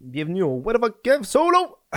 bienvenue 0.00 0.42
au 0.42 0.56
What 0.56 0.74
the 0.74 0.80
fuck 0.80 1.02
Kev 1.02 1.24
Solo! 1.24 1.78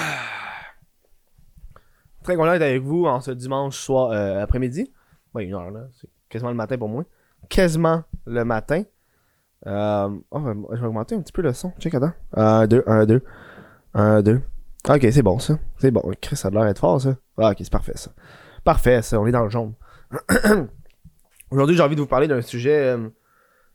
Très 2.24 2.35
content 2.35 2.51
d'être 2.51 2.61
avec 2.61 2.82
vous 2.82 3.06
en 3.06 3.22
ce 3.22 3.32
dimanche 3.32 3.77
soir 3.77 4.11
euh, 4.11 4.42
après-midi. 4.42 4.92
Ouais, 5.33 5.45
une 5.45 5.53
heure 5.53 5.72
là, 5.72 5.87
c'est 6.00 6.09
quasiment 6.27 6.51
le 6.51 6.56
matin 6.56 6.77
pour 6.77 6.90
moi. 6.90 7.06
Quasiment 7.50 8.04
le 8.25 8.43
matin. 8.43 8.84
Euh, 9.68 10.09
oh, 10.32 10.41
je 10.71 10.80
vais 10.80 10.88
augmenter 10.88 11.16
un 11.16 11.21
petit 11.21 11.32
peu 11.32 11.41
le 11.41 11.54
son. 11.54 11.71
Check, 11.80 11.96
attends. 11.96 12.14
1, 12.34 12.68
2, 12.68 12.84
1, 12.86 13.05
2. 13.05 13.23
1, 13.93 14.21
2. 14.21 14.41
Ok, 14.89 15.07
c'est 15.11 15.21
bon 15.21 15.39
ça. 15.39 15.57
C'est 15.77 15.91
bon. 15.91 16.02
Chris, 16.21 16.36
ça 16.36 16.50
a 16.50 16.52
l'air 16.52 16.66
d'être 16.66 16.79
fort 16.79 17.02
ça. 17.02 17.16
Ah, 17.38 17.52
ok, 17.52 17.57
c'est 17.59 17.71
parfait 17.71 17.95
ça. 17.95 18.11
Parfait 18.63 19.02
ça, 19.02 19.20
on 19.20 19.27
est 19.27 19.31
dans 19.31 19.43
le 19.43 19.50
jaune. 19.50 19.73
Aujourd'hui, 21.52 21.75
j'ai 21.75 21.84
envie 21.84 21.95
de 21.95 22.02
vous 22.02 22.07
parler 22.07 22.27
d'un 22.27 22.41
sujet 22.41 22.95
euh, 22.95 23.09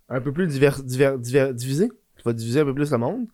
un 0.09 0.21
peu 0.21 0.33
plus 0.33 0.47
divers, 0.47 0.83
divers, 0.83 1.19
divisé. 1.19 1.89
Qui 2.17 2.23
va 2.25 2.33
diviser 2.33 2.61
un 2.61 2.65
peu 2.65 2.75
plus 2.75 2.91
le 2.93 2.99
monde. 2.99 3.27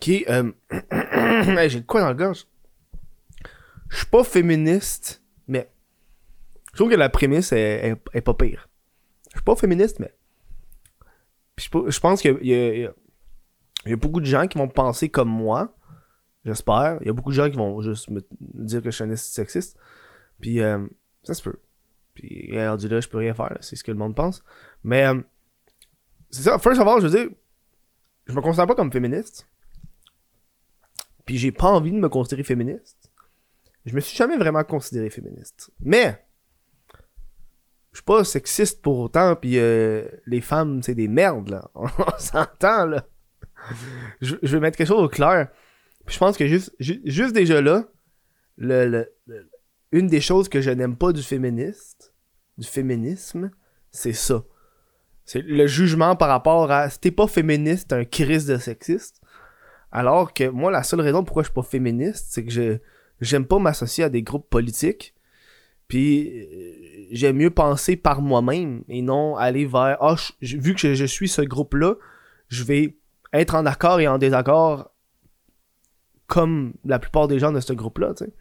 Qui. 0.00 0.24
Euh... 0.28 0.50
j'ai 1.68 1.82
quoi 1.84 2.00
dans 2.00 2.08
le 2.08 2.14
gorge? 2.14 2.46
Je 3.88 3.98
suis 3.98 4.06
pas 4.06 4.24
féministe, 4.24 5.22
mais. 5.46 5.70
Je 6.72 6.76
trouve 6.78 6.90
que 6.90 6.96
la 6.96 7.08
prémisse 7.08 7.52
est, 7.52 7.96
pas 8.24 8.34
pire. 8.34 8.68
Je 9.30 9.38
suis 9.38 9.44
pas 9.44 9.56
féministe, 9.56 9.98
mais. 10.00 10.14
Je, 11.56 11.98
pense 11.98 12.20
qu'il 12.20 12.38
y, 12.40 12.52
y, 12.52 12.88
y 13.86 13.92
a, 13.92 13.96
beaucoup 13.96 14.20
de 14.20 14.26
gens 14.26 14.46
qui 14.46 14.58
vont 14.58 14.68
penser 14.68 15.08
comme 15.08 15.28
moi. 15.28 15.74
J'espère. 16.44 16.98
Il 17.00 17.08
y 17.08 17.10
a 17.10 17.12
beaucoup 17.12 17.30
de 17.30 17.34
gens 17.34 17.50
qui 17.50 17.56
vont 17.56 17.80
juste 17.82 18.08
me 18.10 18.20
dire 18.40 18.80
que 18.80 18.90
je 18.90 18.94
suis 18.94 19.04
un 19.04 19.16
sexiste. 19.16 19.76
Puis 20.40 20.60
euh, 20.60 20.86
ça 21.22 21.34
se 21.34 21.42
peut. 21.42 21.58
Puis 22.14 22.50
rendu 22.54 22.88
là, 22.88 23.00
je 23.00 23.08
peux 23.08 23.18
rien 23.18 23.34
faire. 23.34 23.56
C'est 23.60 23.76
ce 23.76 23.84
que 23.84 23.90
le 23.90 23.98
monde 23.98 24.14
pense. 24.14 24.42
Mais 24.82 25.06
euh, 25.06 25.20
c'est 26.30 26.42
ça. 26.42 26.58
First 26.58 26.80
of 26.80 26.86
all, 26.86 27.00
je 27.00 27.06
veux 27.06 27.16
dire, 27.16 27.28
je 28.28 28.34
me 28.34 28.40
considère 28.40 28.66
pas 28.66 28.74
comme 28.74 28.92
féministe. 28.92 29.48
Puis 31.24 31.38
j'ai 31.38 31.52
pas 31.52 31.68
envie 31.68 31.92
de 31.92 31.98
me 31.98 32.08
considérer 32.08 32.42
féministe. 32.42 33.10
Je 33.84 33.94
me 33.94 34.00
suis 34.00 34.16
jamais 34.16 34.36
vraiment 34.36 34.64
considéré 34.64 35.10
féministe. 35.10 35.70
Mais 35.80 36.24
je 37.92 37.98
suis 37.98 38.04
pas 38.04 38.22
sexiste 38.24 38.82
pour 38.82 38.98
autant, 38.98 39.34
puis 39.34 39.58
euh, 39.58 40.06
les 40.26 40.40
femmes, 40.40 40.82
c'est 40.82 40.94
des 40.94 41.08
merdes, 41.08 41.48
là. 41.48 41.70
On 41.74 41.88
s'entend, 42.18 42.86
là. 42.86 43.06
Je, 44.20 44.36
je, 44.42 44.56
vais 44.56 44.60
mettre 44.60 44.76
quelque 44.76 44.88
chose 44.88 45.02
au 45.02 45.08
clair. 45.08 45.48
Puis 46.06 46.14
je 46.14 46.18
pense 46.18 46.36
que 46.36 46.46
juste, 46.46 46.74
ju 46.78 47.00
juste 47.04 47.34
déjà 47.34 47.60
là, 47.60 47.84
le, 48.56 48.86
le, 48.86 49.50
une 49.92 50.06
des 50.06 50.20
choses 50.20 50.48
que 50.48 50.60
je 50.60 50.70
n'aime 50.70 50.96
pas 50.96 51.12
du 51.12 51.22
féministe, 51.22 52.14
du 52.56 52.66
féminisme, 52.66 53.50
c'est 53.90 54.12
ça. 54.12 54.44
C'est 55.28 55.42
le 55.42 55.66
jugement 55.66 56.16
par 56.16 56.30
rapport 56.30 56.70
à 56.70 56.88
si 56.88 57.00
t'es 57.00 57.10
pas 57.10 57.26
féministe, 57.26 57.88
t'es 57.88 57.96
un 57.96 58.06
crise 58.06 58.46
de 58.46 58.56
sexiste. 58.56 59.20
Alors 59.92 60.32
que 60.32 60.48
moi, 60.48 60.70
la 60.70 60.82
seule 60.82 61.02
raison 61.02 61.22
pourquoi 61.22 61.42
je 61.42 61.48
suis 61.48 61.54
pas 61.54 61.62
féministe, 61.62 62.28
c'est 62.30 62.46
que 62.46 62.50
je 62.50 62.78
j'aime 63.20 63.44
pas 63.44 63.58
m'associer 63.58 64.04
à 64.04 64.08
des 64.08 64.22
groupes 64.22 64.48
politiques. 64.48 65.14
Puis 65.86 66.48
j'aime 67.10 67.36
mieux 67.36 67.50
penser 67.50 67.94
par 67.94 68.22
moi-même 68.22 68.84
et 68.88 69.02
non 69.02 69.36
aller 69.36 69.66
vers 69.66 69.98
ah 70.00 70.16
vu 70.40 70.74
que 70.74 70.80
je, 70.80 70.94
je 70.94 71.04
suis 71.04 71.28
ce 71.28 71.42
groupe-là, 71.42 71.96
je 72.48 72.64
vais 72.64 72.96
être 73.34 73.54
en 73.54 73.66
accord 73.66 74.00
et 74.00 74.08
en 74.08 74.16
désaccord 74.16 74.92
comme 76.26 76.72
la 76.86 76.98
plupart 76.98 77.28
des 77.28 77.38
gens 77.38 77.52
de 77.52 77.60
ce 77.60 77.74
groupe-là, 77.74 78.14
tu 78.14 78.24
sais. 78.24 78.32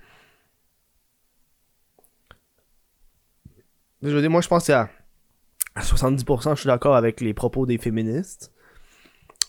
Je 4.04 4.10
veux 4.10 4.22
dire, 4.22 4.32
moi 4.32 4.40
je 4.40 4.48
pense 4.48 4.68
que 4.68 4.97
à, 5.78 5.80
à 5.80 5.84
70% 5.84 6.56
je 6.56 6.62
suis 6.62 6.68
d'accord 6.68 6.96
avec 6.96 7.22
les 7.22 7.34
propos 7.34 7.66
des 7.66 7.78
féministes. 7.78 8.52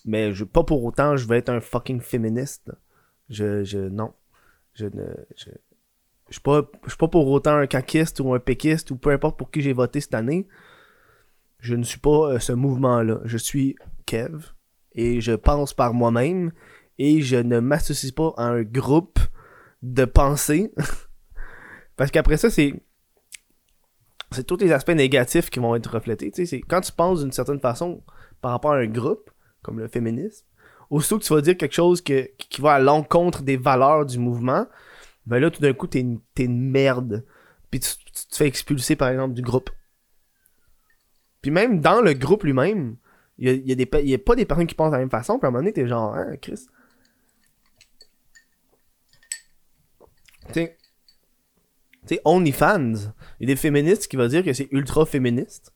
Mais 0.04 0.32
je, 0.32 0.44
pas 0.44 0.64
pour 0.64 0.84
autant 0.84 1.16
je 1.16 1.26
vais 1.26 1.38
être 1.38 1.48
un 1.48 1.60
fucking 1.60 2.00
féministe. 2.00 2.70
Je, 3.28 3.64
je, 3.64 3.78
non. 3.78 4.12
Je 4.74 4.86
ne, 4.86 5.06
je, 5.36 5.50
je 6.28 6.34
suis 6.34 6.42
pas, 6.42 6.62
je 6.84 6.90
suis 6.90 6.98
pas 6.98 7.08
pour 7.08 7.26
autant 7.28 7.56
un 7.56 7.66
caquiste 7.66 8.20
ou 8.20 8.34
un 8.34 8.38
péquiste 8.38 8.90
ou 8.90 8.96
peu 8.96 9.10
importe 9.10 9.38
pour 9.38 9.50
qui 9.50 9.60
j'ai 9.62 9.72
voté 9.72 10.00
cette 10.00 10.14
année. 10.14 10.46
Je 11.60 11.74
ne 11.74 11.82
suis 11.82 11.98
pas 11.98 12.32
euh, 12.32 12.38
ce 12.38 12.52
mouvement-là. 12.52 13.20
Je 13.24 13.38
suis 13.38 13.76
Kev 14.06 14.52
et 14.94 15.20
je 15.20 15.32
pense 15.32 15.74
par 15.74 15.94
moi-même 15.94 16.52
et 16.98 17.20
je 17.22 17.36
ne 17.36 17.60
m'associe 17.60 18.12
pas 18.12 18.32
à 18.36 18.44
un 18.44 18.62
groupe 18.62 19.18
de 19.82 20.04
pensée. 20.04 20.72
Parce 21.96 22.10
qu'après 22.10 22.36
ça, 22.36 22.50
c'est. 22.50 22.74
C'est 24.32 24.46
tous 24.46 24.58
les 24.58 24.72
aspects 24.72 24.90
négatifs 24.90 25.50
qui 25.50 25.58
vont 25.58 25.74
être 25.74 25.90
reflétés. 25.90 26.30
Sais, 26.32 26.60
quand 26.60 26.80
tu 26.80 26.92
penses 26.92 27.22
d'une 27.22 27.32
certaine 27.32 27.60
façon 27.60 28.02
par 28.40 28.50
rapport 28.50 28.72
à 28.72 28.76
un 28.76 28.86
groupe, 28.86 29.30
comme 29.62 29.78
le 29.78 29.88
féminisme, 29.88 30.46
aussitôt 30.90 31.18
que 31.18 31.24
tu 31.24 31.32
vas 31.32 31.40
dire 31.40 31.56
quelque 31.56 31.74
chose 31.74 32.02
qui 32.02 32.60
va 32.60 32.74
à 32.74 32.78
l'encontre 32.78 33.42
des 33.42 33.56
valeurs 33.56 34.06
du 34.06 34.18
mouvement, 34.18 34.66
ben 35.26 35.38
là, 35.38 35.50
tout 35.50 35.60
d'un 35.60 35.74
coup, 35.74 35.86
t'es 35.86 36.00
une, 36.00 36.20
es 36.38 36.44
une 36.44 36.70
merde. 36.70 37.24
Puis 37.70 37.80
tu, 37.80 37.90
tu, 37.98 38.26
te 38.26 38.36
fais 38.36 38.46
expulser, 38.46 38.96
par 38.96 39.08
exemple, 39.08 39.34
du 39.34 39.42
groupe. 39.42 39.70
Puis 41.42 41.50
même 41.50 41.80
dans 41.80 42.00
le 42.00 42.14
groupe 42.14 42.44
lui-même, 42.44 42.96
il 43.38 43.48
y 43.48 43.50
a, 43.50 43.52
y, 43.52 43.72
a 43.72 44.00
y 44.00 44.14
a 44.14 44.18
pas 44.18 44.34
des 44.34 44.44
personnes 44.44 44.66
qui 44.66 44.74
pensent 44.74 44.90
de 44.90 44.96
la 44.96 45.00
même 45.00 45.10
façon, 45.10 45.38
puis 45.38 45.46
à 45.46 45.48
un 45.48 45.50
moment 45.50 45.60
donné, 45.62 45.72
t'es 45.72 45.86
genre, 45.86 46.14
hein, 46.14 46.36
Chris? 46.40 46.66
Tu 52.08 52.14
sais, 52.14 52.20
OnlyFans, 52.24 53.12
il 53.38 53.48
y 53.48 53.52
a 53.52 53.54
des 53.54 53.56
féministes 53.56 54.08
qui 54.08 54.16
vont 54.16 54.26
dire 54.26 54.42
que 54.42 54.52
c'est 54.52 54.68
ultra 54.72 55.04
féministe. 55.04 55.72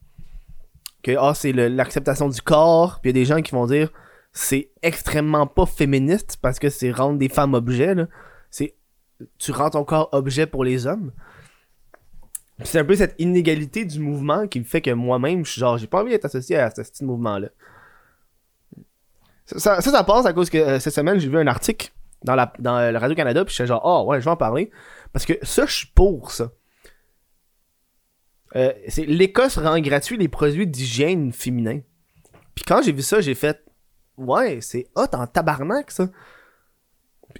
Que, 1.03 1.15
ah, 1.19 1.33
c'est 1.35 1.51
l'acceptation 1.53 2.27
du 2.27 2.41
corps, 2.41 2.99
puis 3.01 3.11
il 3.11 3.17
y 3.17 3.19
a 3.19 3.21
des 3.21 3.25
gens 3.25 3.41
qui 3.41 3.51
vont 3.51 3.67
dire 3.67 3.91
c'est 4.31 4.71
extrêmement 4.81 5.45
pas 5.45 5.67
féministe 5.67 6.37
parce 6.41 6.57
que 6.57 6.69
c'est 6.69 6.91
rendre 6.91 7.19
des 7.19 7.29
femmes 7.29 7.53
objets. 7.53 7.95
C'est 8.49 8.75
tu 9.37 9.51
rends 9.51 9.69
ton 9.69 9.83
corps 9.83 10.09
objet 10.11 10.47
pour 10.47 10.63
les 10.63 10.87
hommes. 10.87 11.11
C'est 12.63 12.79
un 12.79 12.85
peu 12.85 12.95
cette 12.95 13.15
inégalité 13.19 13.85
du 13.85 13.99
mouvement 13.99 14.47
qui 14.47 14.59
me 14.59 14.65
fait 14.65 14.81
que 14.81 14.91
moi-même, 14.91 15.45
je 15.45 15.51
suis 15.51 15.61
genre, 15.61 15.77
j'ai 15.77 15.87
pas 15.87 16.01
envie 16.01 16.11
d'être 16.11 16.25
associé 16.25 16.57
à 16.57 16.71
ce 16.71 16.83
style 16.83 17.05
mouvement-là. 17.07 17.49
Ça, 19.45 19.81
ça, 19.81 20.03
passe 20.03 20.25
à 20.25 20.33
cause 20.33 20.49
que 20.49 20.57
euh, 20.57 20.79
cette 20.79 20.93
semaine, 20.93 21.19
j'ai 21.19 21.29
vu 21.29 21.37
un 21.37 21.47
article 21.47 21.91
dans, 22.23 22.35
la, 22.35 22.91
le 22.91 22.97
Radio-Canada, 22.97 23.43
puis 23.43 23.51
je 23.51 23.55
suis 23.55 23.67
genre, 23.67 23.81
oh 23.83 24.09
ouais, 24.09 24.19
je 24.19 24.25
vais 24.25 24.31
en 24.31 24.37
parler. 24.37 24.71
Parce 25.13 25.25
que 25.25 25.33
ça, 25.43 25.65
je 25.65 25.73
suis 25.73 25.87
pour 25.87 26.31
ça. 26.31 26.51
Euh, 28.55 28.73
l'Écosse 28.97 29.57
rend 29.57 29.79
gratuit 29.79 30.17
les 30.17 30.27
produits 30.27 30.67
d'hygiène 30.67 31.31
féminin. 31.31 31.79
Puis 32.55 32.65
quand 32.67 32.81
j'ai 32.81 32.91
vu 32.91 33.01
ça, 33.01 33.21
j'ai 33.21 33.35
fait, 33.35 33.63
ouais, 34.17 34.59
c'est 34.61 34.87
hot 34.95 35.07
en 35.13 35.25
tabarnak, 35.27 35.91
ça. 35.91 36.09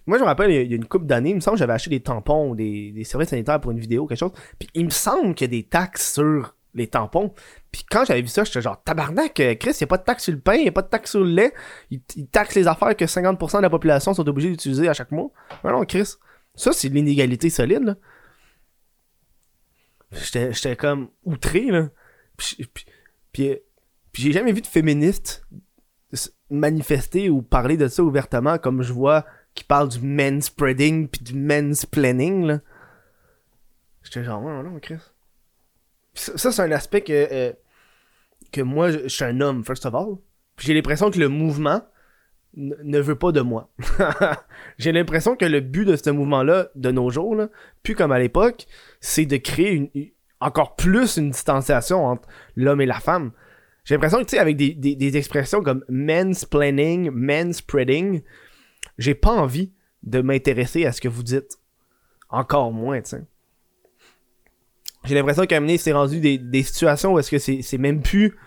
Moi, 0.07 0.17
je 0.17 0.23
me 0.23 0.27
rappelle, 0.27 0.49
il 0.49 0.71
y 0.71 0.73
a 0.73 0.75
une 0.75 0.87
couple 0.87 1.05
d'années, 1.05 1.31
il 1.31 1.35
me 1.35 1.39
semble 1.39 1.55
que 1.55 1.59
j'avais 1.59 1.73
acheté 1.73 1.91
des 1.91 1.99
tampons 1.99 2.55
des, 2.55 2.91
des 2.91 3.03
services 3.03 3.29
sanitaires 3.29 3.61
pour 3.61 3.71
une 3.71 3.79
vidéo, 3.79 4.07
quelque 4.07 4.17
chose. 4.17 4.31
Puis 4.57 4.67
il 4.73 4.85
me 4.85 4.89
semble 4.89 5.35
qu'il 5.35 5.45
y 5.45 5.49
a 5.55 5.61
des 5.61 5.67
taxes 5.67 6.13
sur 6.13 6.55
les 6.73 6.87
tampons. 6.87 7.31
Puis 7.71 7.83
quand 7.87 8.03
j'avais 8.05 8.21
vu 8.21 8.27
ça, 8.27 8.43
j'étais 8.43 8.61
genre, 8.61 8.81
tabarnak, 8.83 9.39
euh, 9.39 9.53
Chris, 9.53 9.77
il 9.79 9.83
a 9.83 9.87
pas 9.87 9.97
de 9.97 10.03
taxe 10.03 10.23
sur 10.23 10.33
le 10.33 10.39
pain, 10.39 10.55
il 10.55 10.67
a 10.67 10.71
pas 10.71 10.81
de 10.81 10.87
taxe 10.87 11.11
sur 11.11 11.19
le 11.19 11.29
lait. 11.29 11.53
Il, 11.91 12.01
il 12.15 12.27
taxe 12.27 12.55
les 12.55 12.67
affaires 12.67 12.95
que 12.95 13.05
50% 13.05 13.57
de 13.57 13.61
la 13.61 13.69
population 13.69 14.15
sont 14.15 14.27
obligés 14.27 14.49
d'utiliser 14.49 14.89
à 14.89 14.93
chaque 14.93 15.11
mois. 15.11 15.29
Mais 15.63 15.71
non, 15.71 15.83
Chris. 15.85 16.15
Ça, 16.55 16.71
c'est 16.71 16.89
de 16.89 16.93
l'inégalité 16.93 17.49
solide, 17.49 17.83
là. 17.83 17.95
J'étais 20.11 20.75
comme 20.75 21.09
outré, 21.23 21.71
là. 21.71 21.89
Puis, 22.37 22.57
puis, 23.31 23.59
j'ai 24.13 24.31
jamais 24.31 24.51
vu 24.51 24.61
de 24.61 24.67
féministe 24.67 25.45
manifester 26.49 27.29
ou 27.31 27.41
parler 27.41 27.77
de 27.77 27.87
ça 27.87 28.03
ouvertement 28.03 28.59
comme 28.59 28.83
je 28.83 28.93
vois 28.93 29.25
qui 29.55 29.63
parle 29.63 29.89
du 29.89 29.99
manspreading 30.01 31.07
puis 31.07 31.21
du 31.23 31.33
mansplaining, 31.33 32.45
là. 32.45 32.59
J'étais 34.03 34.23
genre, 34.23 34.41
non, 34.41 34.63
non, 34.63 34.79
Chris. 34.79 34.99
Ça, 36.13 36.37
ça 36.37 36.51
c'est 36.51 36.61
un 36.61 36.71
aspect 36.71 37.01
que, 37.01 37.27
euh, 37.31 37.53
que 38.51 38.61
moi, 38.61 38.91
je, 38.91 38.99
je, 39.03 39.07
suis 39.07 39.23
un 39.23 39.41
homme, 39.41 39.63
first 39.63 39.85
of 39.85 39.95
all. 39.95 40.17
Puis 40.55 40.67
j'ai 40.67 40.73
l'impression 40.73 41.09
que 41.09 41.19
le 41.19 41.29
mouvement 41.29 41.81
ne 42.55 42.99
veut 42.99 43.15
pas 43.15 43.31
de 43.31 43.41
moi. 43.41 43.69
j'ai 44.77 44.91
l'impression 44.91 45.35
que 45.35 45.45
le 45.45 45.59
but 45.59 45.85
de 45.85 45.95
ce 45.95 46.09
mouvement-là, 46.09 46.69
de 46.75 46.91
nos 46.91 47.09
jours, 47.09 47.35
plus 47.81 47.95
comme 47.95 48.11
à 48.11 48.19
l'époque, 48.19 48.67
c'est 48.99 49.25
de 49.25 49.37
créer 49.37 50.15
encore 50.39 50.75
plus 50.75 51.17
une 51.17 51.31
distanciation 51.31 52.05
entre 52.05 52.27
l'homme 52.55 52.81
et 52.81 52.85
la 52.85 52.99
femme. 52.99 53.31
J'ai 53.85 53.95
l'impression 53.95 54.19
que, 54.19 54.25
tu 54.25 54.31
sais, 54.31 54.39
avec 54.39 54.55
des, 54.55 54.73
des, 54.73 54.95
des, 54.95 55.17
expressions 55.17 55.61
comme 55.61 55.83
mansplaining, 55.89 57.09
manspreading, 57.11 58.21
j'ai 58.97 59.15
pas 59.15 59.31
envie 59.31 59.73
de 60.03 60.21
m'intéresser 60.21 60.85
à 60.85 60.91
ce 60.91 61.01
que 61.01 61.07
vous 61.07 61.23
dites. 61.23 61.57
Encore 62.29 62.71
moins, 62.71 63.01
tu 63.01 63.11
sais. 63.11 63.23
J'ai 65.05 65.15
l'impression 65.15 65.45
qu'à 65.45 65.59
mener, 65.59 65.77
c'est 65.77 65.91
rendu 65.91 66.19
des 66.21 66.63
situations 66.63 67.13
où 67.13 67.19
est-ce 67.19 67.31
que 67.31 67.39
c'est 67.39 67.77
même 67.77 68.01
plus. 68.01 68.37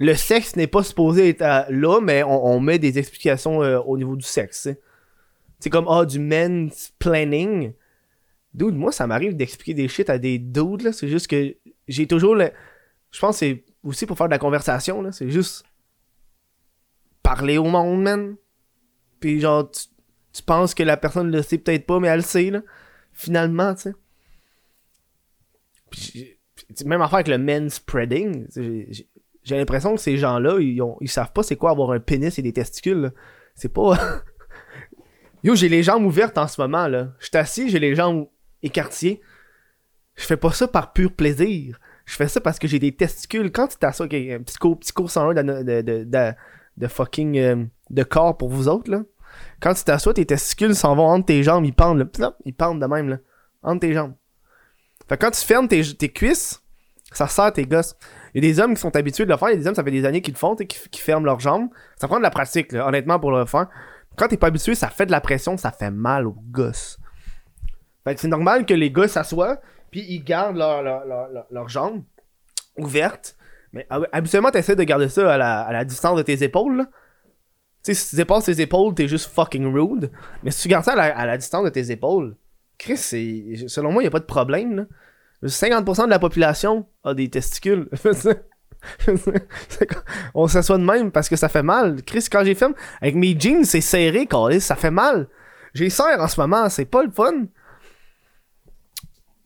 Le 0.00 0.14
sexe 0.14 0.56
n'est 0.56 0.66
pas 0.66 0.82
supposé 0.82 1.28
être 1.28 1.66
là, 1.68 2.00
mais 2.00 2.22
on, 2.24 2.58
met 2.58 2.78
des 2.78 2.98
explications 2.98 3.62
euh, 3.62 3.78
au 3.80 3.98
niveau 3.98 4.16
du 4.16 4.24
sexe. 4.24 4.66
C'est 5.58 5.68
comme, 5.68 5.86
ah, 5.88 6.06
du 6.06 6.18
men's 6.18 6.92
planning. 6.98 7.74
Dude, 8.54 8.74
moi, 8.74 8.92
ça 8.92 9.06
m'arrive 9.06 9.36
d'expliquer 9.36 9.74
des 9.74 9.88
shit 9.88 10.08
à 10.08 10.18
des 10.18 10.38
dudes, 10.38 10.82
là. 10.82 10.92
C'est 10.92 11.08
juste 11.08 11.28
que 11.28 11.54
j'ai 11.86 12.06
toujours 12.06 12.34
le. 12.34 12.50
Je 13.10 13.20
pense 13.20 13.36
que 13.36 13.38
c'est 13.40 13.64
aussi 13.84 14.06
pour 14.06 14.16
faire 14.16 14.26
de 14.26 14.32
la 14.32 14.38
conversation, 14.38 15.02
là. 15.02 15.12
C'est 15.12 15.30
juste. 15.30 15.64
Parler 17.22 17.58
au 17.58 17.64
monde, 17.64 18.02
man. 18.02 18.36
Puis 19.20 19.38
genre, 19.38 19.70
tu, 19.70 20.42
penses 20.42 20.74
que 20.74 20.82
la 20.82 20.96
personne 20.96 21.30
le 21.30 21.42
sait 21.42 21.58
peut-être 21.58 21.84
pas, 21.86 22.00
mais 22.00 22.08
elle 22.08 22.20
le 22.20 22.22
sait, 22.22 22.50
là. 22.50 22.62
Finalement, 23.12 23.74
tu 23.74 23.82
sais. 23.82 23.94
Puis, 25.90 26.38
même 26.86 27.02
affaire 27.02 27.16
avec 27.16 27.28
le 27.28 27.36
men 27.36 27.68
spreading. 27.68 28.46
J'ai 29.42 29.56
l'impression 29.56 29.94
que 29.94 30.00
ces 30.00 30.16
gens-là, 30.16 30.58
ils, 30.60 30.80
ont, 30.82 30.98
savent 31.06 31.32
pas 31.32 31.42
c'est 31.42 31.56
quoi 31.56 31.70
avoir 31.70 31.92
un 31.92 32.00
pénis 32.00 32.38
et 32.38 32.42
des 32.42 32.52
testicules. 32.52 33.12
C'est 33.54 33.72
pas. 33.72 33.98
Yo, 35.42 35.54
j'ai 35.54 35.68
les 35.68 35.82
jambes 35.82 36.04
ouvertes 36.04 36.36
en 36.36 36.46
ce 36.46 36.60
moment, 36.60 36.86
là. 36.86 37.08
Je 37.18 37.26
suis 37.26 37.36
assis, 37.36 37.70
j'ai 37.70 37.78
les 37.78 37.94
jambes 37.94 38.28
écartillées. 38.62 39.20
Je 40.16 40.24
fais 40.24 40.36
pas 40.36 40.52
ça 40.52 40.68
par 40.68 40.92
pur 40.92 41.12
plaisir. 41.12 41.80
Je 42.04 42.16
fais 42.16 42.28
ça 42.28 42.40
parce 42.40 42.58
que 42.58 42.68
j'ai 42.68 42.78
des 42.78 42.94
testicules. 42.94 43.50
Quand 43.50 43.68
tu 43.68 43.78
t'assois, 43.78 44.06
un 44.06 44.42
petit 44.42 44.58
cours, 44.58 44.78
petit 44.78 44.92
cours 44.92 45.10
101 45.10 45.34
de, 45.34 45.62
de, 45.62 46.04
de, 46.04 46.32
de, 46.76 46.86
fucking 46.86 47.38
euh, 47.38 47.64
de 47.88 48.02
corps 48.02 48.36
pour 48.36 48.50
vous 48.50 48.68
autres, 48.68 48.90
là. 48.90 49.02
Quand 49.60 49.72
tu 49.74 49.84
t'assois, 49.84 50.12
tes 50.12 50.26
testicules 50.26 50.74
s'en 50.74 50.96
vont 50.96 51.06
entre 51.06 51.26
tes 51.26 51.42
jambes, 51.42 51.64
ils 51.64 51.72
pendent, 51.72 52.06
là. 52.18 52.36
Ils 52.44 52.54
pendent 52.54 52.80
de 52.80 52.86
même, 52.86 53.08
là. 53.08 53.18
Entre 53.62 53.80
tes 53.80 53.94
jambes. 53.94 54.14
Fait 55.08 55.16
quand 55.16 55.30
tu 55.30 55.40
fermes 55.44 55.68
tes, 55.68 55.82
tes 55.94 56.08
cuisses, 56.08 56.62
ça 57.12 57.26
serre 57.26 57.52
tes 57.52 57.64
gosses. 57.64 57.96
Il 58.34 58.44
y 58.44 58.46
a 58.46 58.52
des 58.52 58.60
hommes 58.60 58.74
qui 58.74 58.80
sont 58.80 58.94
habitués 58.96 59.24
de 59.24 59.30
le 59.30 59.36
faire, 59.36 59.48
il 59.48 59.52
y 59.52 59.56
a 59.56 59.58
des 59.58 59.66
hommes, 59.66 59.74
ça 59.74 59.84
fait 59.84 59.90
des 59.90 60.04
années 60.04 60.22
qu'ils 60.22 60.34
le 60.34 60.38
font, 60.38 60.54
qui, 60.56 60.66
qui 60.66 61.00
ferment 61.00 61.26
leurs 61.26 61.40
jambes. 61.40 61.68
Ça 61.96 62.08
prend 62.08 62.18
de 62.18 62.22
la 62.22 62.30
pratique, 62.30 62.72
là, 62.72 62.86
honnêtement, 62.86 63.18
pour 63.18 63.32
le 63.32 63.44
faire. 63.46 63.68
Quand 64.16 64.28
t'es 64.28 64.36
pas 64.36 64.48
habitué, 64.48 64.74
ça 64.74 64.88
fait 64.88 65.06
de 65.06 65.10
la 65.10 65.20
pression, 65.20 65.56
ça 65.56 65.72
fait 65.72 65.90
mal 65.90 66.26
aux 66.26 66.36
gosses. 66.50 66.98
Fait 68.04 68.14
que 68.14 68.20
c'est 68.20 68.28
normal 68.28 68.66
que 68.66 68.74
les 68.74 68.90
gars 68.90 69.08
s'assoient, 69.08 69.60
puis 69.90 70.04
ils 70.08 70.22
gardent 70.22 70.56
leurs 70.56 70.82
leur, 70.82 71.04
leur, 71.50 71.68
jambes 71.68 72.02
ouvertes. 72.76 73.36
Mais 73.72 73.86
hab- 73.90 74.08
habituellement, 74.12 74.50
t'essaies 74.50 74.76
de 74.76 74.82
garder 74.82 75.08
ça 75.08 75.34
à 75.34 75.36
la, 75.36 75.60
à 75.60 75.72
la 75.72 75.84
distance 75.84 76.16
de 76.16 76.22
tes 76.22 76.42
épaules, 76.42 76.76
là. 76.76 76.86
Tu 77.82 77.94
sais, 77.94 78.02
si 78.02 78.10
tu 78.10 78.16
dépasses 78.16 78.44
tes 78.44 78.60
épaules, 78.60 78.94
t'es 78.94 79.08
juste 79.08 79.32
fucking 79.32 79.72
rude. 79.72 80.10
Mais 80.42 80.50
si 80.50 80.62
tu 80.62 80.68
gardes 80.68 80.84
ça 80.84 80.92
à 80.92 81.26
la, 81.26 81.36
distance 81.38 81.64
de 81.64 81.70
tes 81.70 81.90
épaules, 81.90 82.36
Chris. 82.76 82.98
Selon 82.98 83.90
moi, 83.90 84.02
y 84.02 84.06
a 84.06 84.10
pas 84.10 84.20
de 84.20 84.24
problème, 84.24 84.76
là. 84.76 84.84
50% 85.42 86.04
de 86.04 86.10
la 86.10 86.18
population 86.18 86.86
a 87.04 87.14
des 87.14 87.30
testicules. 87.30 87.88
On 90.34 90.48
s'assoit 90.48 90.78
de 90.78 90.84
même 90.84 91.10
parce 91.10 91.28
que 91.28 91.36
ça 91.36 91.48
fait 91.48 91.62
mal. 91.62 92.02
Chris, 92.02 92.26
quand 92.30 92.44
j'ai 92.44 92.54
fait 92.54 92.70
avec 93.00 93.14
mes 93.14 93.38
jeans, 93.38 93.64
c'est 93.64 93.80
serré, 93.80 94.26
câlisse, 94.26 94.66
ça 94.66 94.76
fait 94.76 94.90
mal. 94.90 95.28
J'ai 95.74 95.90
serre 95.90 96.20
en 96.20 96.28
ce 96.28 96.40
moment, 96.40 96.68
c'est 96.68 96.84
pas 96.84 97.02
le 97.02 97.10
fun. 97.10 97.46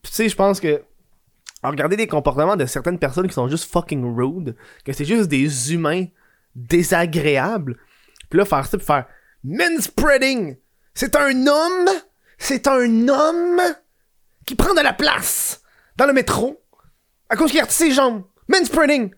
Tu 0.02 0.11
sais, 0.11 0.29
je 0.29 0.37
pense 0.37 0.61
que 0.61 0.82
à 1.62 1.70
regarder 1.70 1.96
les 1.96 2.06
comportements 2.06 2.56
de 2.56 2.67
certaines 2.67 2.99
personnes 2.99 3.26
qui 3.26 3.32
sont 3.32 3.49
juste 3.49 3.73
fucking 3.73 4.14
rude, 4.14 4.55
que 4.85 4.93
c'est 4.93 5.06
juste 5.06 5.29
des 5.29 5.73
humains 5.73 6.05
désagréables. 6.55 7.79
Puis 8.29 8.38
là, 8.38 8.44
faire 8.44 8.67
ça, 8.67 8.76
puis 8.76 8.87
faire 8.87 9.06
spreading, 9.81 10.56
c'est 10.93 11.17
un 11.17 11.46
homme, 11.46 11.88
c'est 12.37 12.69
un 12.69 13.08
homme 13.08 13.61
qui 14.44 14.55
prend 14.55 14.75
de 14.75 14.82
la 14.82 14.93
place 14.93 15.62
dans 15.96 16.06
le 16.06 16.12
métro 16.12 16.62
à 17.29 17.37
cause 17.37 17.50
qu'il 17.50 17.61
a 17.61 17.69
ses 17.69 17.91
jambes. 17.91 18.25
spreading. 18.64 19.11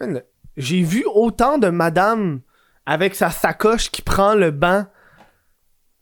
Man, 0.00 0.22
J'ai 0.56 0.82
vu 0.82 1.04
autant 1.06 1.58
de 1.58 1.68
madame 1.68 2.40
avec 2.86 3.14
sa 3.14 3.30
sacoche 3.30 3.90
qui 3.90 4.02
prend 4.02 4.34
le 4.34 4.50
banc. 4.50 4.86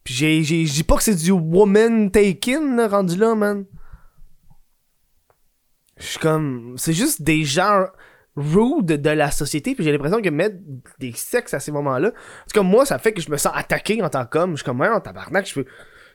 Puis 0.05 0.15
j'ai, 0.15 0.65
dis 0.65 0.85
pas 0.85 0.97
que 0.97 1.03
c'est 1.03 1.15
du 1.15 1.33
woman 1.33 2.11
taking 2.11 2.81
rendu 2.81 3.17
là, 3.17 3.35
man. 3.35 3.67
Je 5.99 6.07
suis 6.07 6.19
comme. 6.19 6.75
C'est 6.79 6.93
juste 6.93 7.23
des 7.23 7.45
gens 7.45 7.87
rude 8.37 8.87
de 8.87 9.11
la 9.11 9.31
société. 9.31 9.75
Puis 9.75 9.85
j'ai 9.85 9.93
l'impression 9.93 10.23
que 10.23 10.31
mettre 10.31 10.57
des 10.99 11.13
sexes 11.13 11.55
à 11.55 11.61
ces 11.61 11.73
moments-là. 11.73 12.13
C'est 12.47 12.55
comme 12.55 12.69
moi, 12.69 12.87
ça 12.87 12.99
fait 12.99 13.13
que 13.13 13.21
je 13.21 13.31
me 13.31 13.37
sens 13.37 13.53
attaqué 13.55 14.01
en 14.03 14.09
tant 14.09 14.25
qu'homme. 14.25 14.53
Je 14.53 14.57
suis 14.59 14.65
comme, 14.65 14.81
ouais, 14.81 14.89
en 14.89 15.01
tabarnak, 15.01 15.47
je 15.47 15.55
peux. 15.55 15.67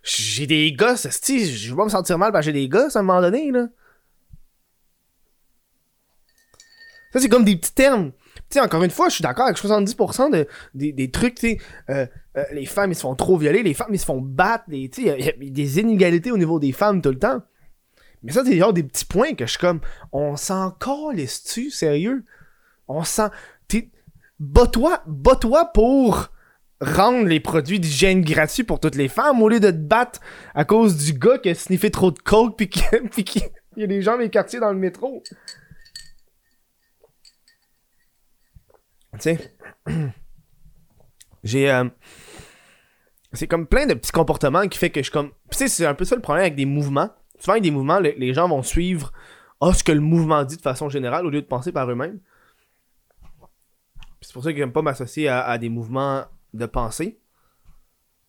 J'ai 0.03 0.47
des 0.47 0.71
gosses, 0.73 1.05
esti, 1.05 1.45
je 1.49 1.69
vais 1.71 1.77
pas 1.77 1.85
me 1.85 1.89
sentir 1.89 2.17
mal 2.17 2.31
parce 2.31 2.45
que 2.45 2.51
j'ai 2.51 2.59
des 2.59 2.67
gosses 2.67 2.95
à 2.95 2.99
un 2.99 3.03
moment 3.03 3.21
donné, 3.21 3.51
là. 3.51 3.67
Ça, 7.13 7.19
c'est 7.19 7.29
comme 7.29 7.45
des 7.45 7.55
petits 7.55 7.73
termes. 7.73 8.11
Tu 8.11 8.41
sais, 8.57 8.59
encore 8.59 8.83
une 8.83 8.89
fois, 8.91 9.07
je 9.09 9.15
suis 9.15 9.21
d'accord 9.21 9.45
avec 9.45 9.57
70% 9.57 10.29
de, 10.31 10.47
des, 10.73 10.91
des 10.91 11.09
trucs, 11.11 11.35
tu 11.35 11.59
euh, 11.89 12.05
euh, 12.37 12.43
les 12.51 12.65
femmes, 12.65 12.91
ils 12.91 12.95
se 12.95 13.01
font 13.01 13.15
trop 13.15 13.37
violer, 13.37 13.63
les 13.63 13.73
femmes, 13.73 13.93
ils 13.93 13.99
se 13.99 14.05
font 14.05 14.19
battre, 14.19 14.65
il 14.69 14.89
y 14.99 15.09
a- 15.09 15.31
des 15.37 15.79
inégalités 15.79 16.31
au 16.31 16.37
niveau 16.37 16.59
des 16.59 16.71
femmes 16.71 17.01
tout 17.01 17.09
le 17.09 17.19
temps. 17.19 17.41
Mais 18.23 18.31
ça, 18.31 18.43
c'est 18.43 18.57
genre 18.57 18.73
des 18.73 18.83
petits 18.83 19.05
points 19.05 19.33
que 19.35 19.45
je 19.45 19.51
suis 19.51 19.59
comme, 19.59 19.81
on 20.11 20.35
s'en 20.35 20.71
calisse-tu, 20.71 21.69
sérieux? 21.69 22.25
On 22.87 23.03
s'en... 23.03 23.29
Bats-toi, 24.39 25.01
bats-toi 25.07 25.71
pour 25.73 26.29
rendre 26.83 27.25
les 27.27 27.39
produits 27.39 27.79
d'hygiène 27.79 28.21
gratuits 28.23 28.63
pour 28.63 28.79
toutes 28.79 28.95
les 28.95 29.07
femmes 29.07 29.41
au 29.41 29.49
lieu 29.49 29.59
de 29.59 29.71
te 29.71 29.75
battre 29.77 30.19
à 30.53 30.65
cause 30.65 30.97
du 30.97 31.13
gars 31.13 31.37
qui 31.37 31.49
a 31.49 31.55
sniffé 31.55 31.89
trop 31.91 32.11
de 32.11 32.19
coke 32.19 32.57
pis 32.57 32.69
qui, 32.69 32.83
pis 33.15 33.23
qui 33.23 33.43
il 33.75 33.81
y 33.81 33.83
a 33.83 33.87
des 33.87 34.01
gens 34.03 34.19
écartés 34.19 34.59
dans 34.59 34.71
le 34.71 34.77
métro. 34.77 35.23
Tu 39.13 39.19
sais, 39.19 39.55
j'ai 41.43 41.71
euh, 41.71 41.85
c'est 43.33 43.47
comme 43.47 43.67
plein 43.67 43.85
de 43.85 43.93
petits 43.93 44.11
comportements 44.11 44.67
qui 44.67 44.77
fait 44.77 44.89
que 44.91 45.01
je 45.01 45.11
comme 45.11 45.29
Puis 45.49 45.51
tu 45.51 45.57
sais 45.57 45.67
c'est 45.67 45.85
un 45.85 45.93
peu 45.95 46.05
ça 46.05 46.15
le 46.15 46.21
problème 46.21 46.43
avec 46.43 46.55
des 46.55 46.65
mouvements. 46.65 47.09
Souvent 47.39 47.53
avec 47.53 47.63
des 47.63 47.71
mouvements 47.71 47.99
le- 47.99 48.13
les 48.17 48.33
gens 48.33 48.47
vont 48.47 48.63
suivre 48.63 49.11
ah, 49.61 49.73
ce 49.73 49.83
que 49.83 49.91
le 49.91 50.01
mouvement 50.01 50.43
dit 50.43 50.57
de 50.57 50.61
façon 50.61 50.89
générale 50.89 51.25
au 51.25 51.29
lieu 51.29 51.41
de 51.41 51.47
penser 51.47 51.71
par 51.71 51.89
eux-mêmes. 51.89 52.19
Puis 53.39 54.27
C'est 54.27 54.33
pour 54.33 54.43
ça 54.43 54.51
que 54.51 54.57
j'aime 54.57 54.73
pas 54.73 54.81
m'associer 54.81 55.29
à 55.29 55.57
des 55.57 55.69
mouvements 55.69 56.25
de 56.53 56.65
pensée. 56.65 57.19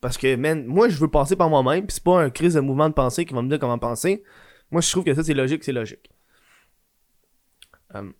Parce 0.00 0.18
que, 0.18 0.36
man, 0.36 0.66
moi, 0.66 0.88
je 0.88 0.98
veux 0.98 1.08
penser 1.08 1.36
par 1.36 1.48
moi-même, 1.48 1.86
puis 1.86 1.94
c'est 1.94 2.04
pas 2.04 2.22
un 2.22 2.30
crise 2.30 2.54
de 2.54 2.60
mouvement 2.60 2.88
de 2.88 2.94
pensée 2.94 3.24
qui 3.24 3.32
va 3.32 3.42
me 3.42 3.48
dire 3.48 3.58
comment 3.58 3.78
penser. 3.78 4.22
Moi, 4.70 4.80
je 4.80 4.90
trouve 4.90 5.04
que 5.04 5.14
ça, 5.14 5.22
c'est 5.22 5.34
logique, 5.34 5.64
c'est 5.64 5.72
logique. 5.72 6.10
Euh, 7.94 8.10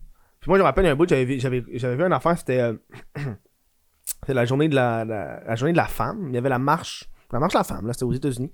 puis 0.41 0.49
moi, 0.49 0.57
je 0.59 0.63
me 0.63 0.67
rappelle 0.67 0.87
un 0.87 0.95
bout, 0.95 1.09
j'avais 1.09 1.25
vu, 1.25 1.41
j'avais, 1.41 1.65
j'avais 1.75 1.97
vu 1.97 2.03
une 2.05 2.13
affaire, 2.13 2.39
c'était... 2.39 2.61
euh, 2.61 2.75
la 4.29 4.45
journée 4.45 4.69
de 4.69 4.75
la, 4.75 5.05
la, 5.05 5.57
journée 5.57 5.73
de 5.73 5.77
la 5.77 5.87
femme. 5.87 6.29
Il 6.29 6.35
y 6.35 6.39
avait 6.39 6.49
la 6.49 6.59
marche. 6.59 7.11
La 7.33 7.39
marche 7.39 7.53
de 7.53 7.59
la 7.59 7.65
femme, 7.65 7.87
là, 7.87 7.93
c'était 7.93 8.05
aux 8.05 8.13
États-Unis. 8.13 8.53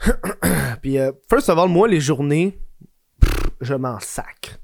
puis, 0.82 0.98
euh, 0.98 1.12
first 1.30 1.48
of 1.48 1.58
all, 1.58 1.68
moi, 1.68 1.88
les 1.88 2.00
journées, 2.00 2.58
je 3.60 3.74
m'en 3.74 3.98
sacre. 4.00 4.58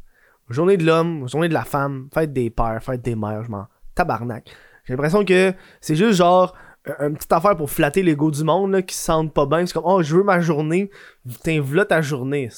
Journée 0.50 0.76
de 0.76 0.84
l'homme, 0.84 1.28
journée 1.28 1.48
de 1.48 1.54
la 1.54 1.64
femme, 1.64 2.08
fête 2.12 2.32
des 2.32 2.50
pères, 2.50 2.82
fête 2.82 3.00
des 3.02 3.14
mères, 3.14 3.42
je 3.44 3.50
m'en 3.50 3.66
tabarnak. 3.94 4.50
J'ai 4.84 4.92
l'impression 4.92 5.24
que 5.24 5.52
c'est 5.80 5.96
juste 5.96 6.14
genre 6.18 6.54
un- 6.86 7.08
une 7.08 7.14
petite 7.16 7.32
affaire 7.32 7.56
pour 7.56 7.70
flatter 7.70 8.02
l'ego 8.02 8.30
du 8.30 8.44
monde 8.44 8.72
là, 8.72 8.82
qui 8.82 8.94
se 8.94 9.02
sentent 9.04 9.32
pas 9.32 9.46
bien. 9.46 9.64
C'est 9.66 9.72
comme 9.72 9.86
oh 9.86 10.02
je 10.02 10.16
veux 10.16 10.22
ma 10.22 10.40
journée, 10.40 10.90
v'là 11.24 11.84
ta 11.86 12.02
journée. 12.02 12.48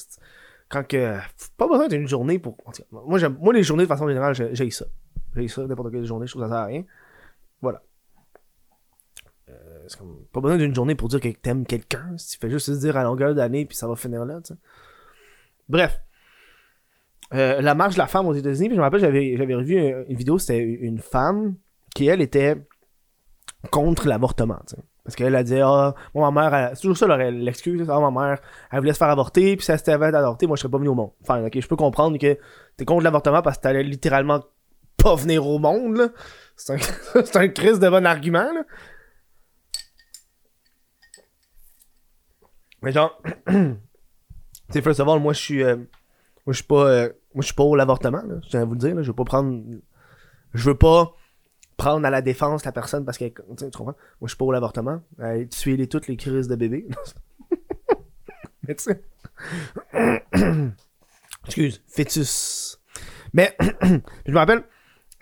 Quand 0.69 0.85
que 0.85 1.17
pas 1.57 1.67
besoin 1.67 1.87
d'une 1.87 2.07
journée 2.07 2.39
pour. 2.39 2.57
Moi 2.91 3.19
moi 3.39 3.53
les 3.53 3.63
journées 3.63 3.83
de 3.83 3.87
façon 3.87 4.07
générale 4.07 4.33
j'ai 4.35 4.69
ça. 4.71 4.85
J'ai 5.35 5.47
ça 5.47 5.65
n'importe 5.65 5.91
quelle 5.91 6.05
journée, 6.05 6.27
je 6.27 6.31
trouve 6.33 6.43
ça 6.43 6.49
sert 6.49 6.57
à 6.57 6.65
rien. 6.65 6.83
Voilà. 7.61 7.81
Euh, 9.49 9.53
c'est 9.87 9.97
comme, 9.97 10.25
pas 10.33 10.41
besoin 10.41 10.57
d'une 10.57 10.75
journée 10.75 10.95
pour 10.95 11.07
dire 11.07 11.21
que 11.21 11.29
t'aimes 11.29 11.65
quelqu'un. 11.65 12.17
Si 12.17 12.31
tu 12.31 12.37
fais 12.39 12.49
juste 12.49 12.65
se 12.65 12.77
dire 12.79 12.97
à 12.97 13.03
longueur 13.03 13.33
d'année 13.33 13.65
puis 13.65 13.77
ça 13.77 13.87
va 13.87 13.95
finir 13.95 14.25
là, 14.25 14.41
tu 14.41 14.53
sais. 14.53 14.59
Bref. 15.69 16.01
Euh, 17.33 17.61
la 17.61 17.75
marche 17.75 17.95
de 17.95 17.99
la 17.99 18.07
femme 18.07 18.25
aux 18.27 18.33
États-Unis, 18.33 18.69
puis 18.69 18.75
je 18.75 18.79
me 18.79 18.83
rappelle, 18.85 19.01
j'avais, 19.01 19.35
j'avais 19.35 19.53
revu 19.55 19.73
une, 19.75 20.05
une 20.07 20.15
vidéo, 20.15 20.37
c'était 20.39 20.59
une 20.63 20.99
femme 20.99 21.55
elle, 22.05 22.21
était 22.21 22.55
contre 23.71 24.07
l'avortement. 24.07 24.59
Parce 25.03 25.15
qu'elle 25.15 25.35
a 25.35 25.43
dit, 25.43 25.59
ah, 25.61 25.95
moi, 26.13 26.31
ma 26.31 26.49
mère, 26.49 26.71
c'est 26.73 26.81
toujours 26.81 26.97
ça 26.97 27.07
l'excuse, 27.31 27.89
ah, 27.89 27.99
ma 27.99 28.11
mère, 28.11 28.39
elle 28.71 28.79
voulait 28.79 28.93
se 28.93 28.97
faire 28.97 29.09
avorter, 29.09 29.55
puis 29.55 29.65
si 29.65 29.71
elle 29.71 29.77
s'était 29.77 29.93
avorter, 29.93 30.47
moi, 30.47 30.57
je 30.57 30.61
serais 30.61 30.71
pas 30.71 30.77
venu 30.77 30.89
au 30.89 30.95
monde. 30.95 31.11
Enfin, 31.21 31.45
ok, 31.45 31.59
je 31.59 31.67
peux 31.67 31.75
comprendre 31.75 32.17
que 32.17 32.37
t'es 32.75 32.85
contre 32.85 33.03
l'avortement 33.03 33.41
parce 33.41 33.57
que 33.57 33.63
t'allais 33.63 33.83
littéralement 33.83 34.43
pas 34.97 35.15
venir 35.15 35.47
au 35.47 35.59
monde. 35.59 36.11
C'est 36.55 36.73
un, 36.73 36.77
c'est 37.25 37.79
de 37.79 37.89
bon 37.89 38.05
argument, 38.05 38.51
là. 38.53 38.63
Mais 42.81 42.91
genre, 42.91 43.21
tu 43.47 43.53
sais, 44.69 44.81
first 44.81 44.99
of 44.99 45.07
all, 45.07 45.19
moi, 45.19 45.33
je 45.33 45.39
suis, 45.39 45.63
euh, 45.63 45.77
moi, 45.77 45.85
je 46.47 46.53
suis 46.53 46.65
pas, 46.65 46.85
euh, 46.85 47.09
moi, 47.33 47.41
je 47.41 47.45
suis 47.45 47.55
pas 47.55 47.63
pour 47.63 47.77
l'avortement. 47.77 48.21
Je 48.43 48.49
tiens 48.49 48.61
à 48.61 48.65
vous 48.65 48.73
le 48.73 48.79
dire, 48.79 48.95
là. 48.95 49.01
Je 49.01 49.07
veux 49.07 49.15
pas 49.15 49.23
prendre, 49.23 49.63
je 50.53 50.63
veux 50.69 50.77
pas 50.77 51.13
prendre 51.77 52.05
à 52.05 52.09
la 52.09 52.21
défense 52.21 52.65
la 52.65 52.71
personne 52.71 53.05
parce 53.05 53.17
que, 53.17 53.25
tu 53.25 53.33
comprends? 53.71 53.85
Moi, 53.85 53.95
je 54.23 54.27
suis 54.29 54.37
pour 54.37 54.51
l'avortement. 54.51 55.01
Euh, 55.19 55.45
les 55.65 55.87
toutes 55.87 56.07
les 56.07 56.17
crises 56.17 56.47
de 56.47 56.55
bébés. 56.55 56.87
Mais 58.67 58.75
tu 58.75 58.83
sais. 58.83 59.03
Excuse, 61.45 61.81
fœtus. 61.87 62.81
Mais, 63.33 63.55
je 64.25 64.31
me 64.31 64.37
rappelle, 64.37 64.63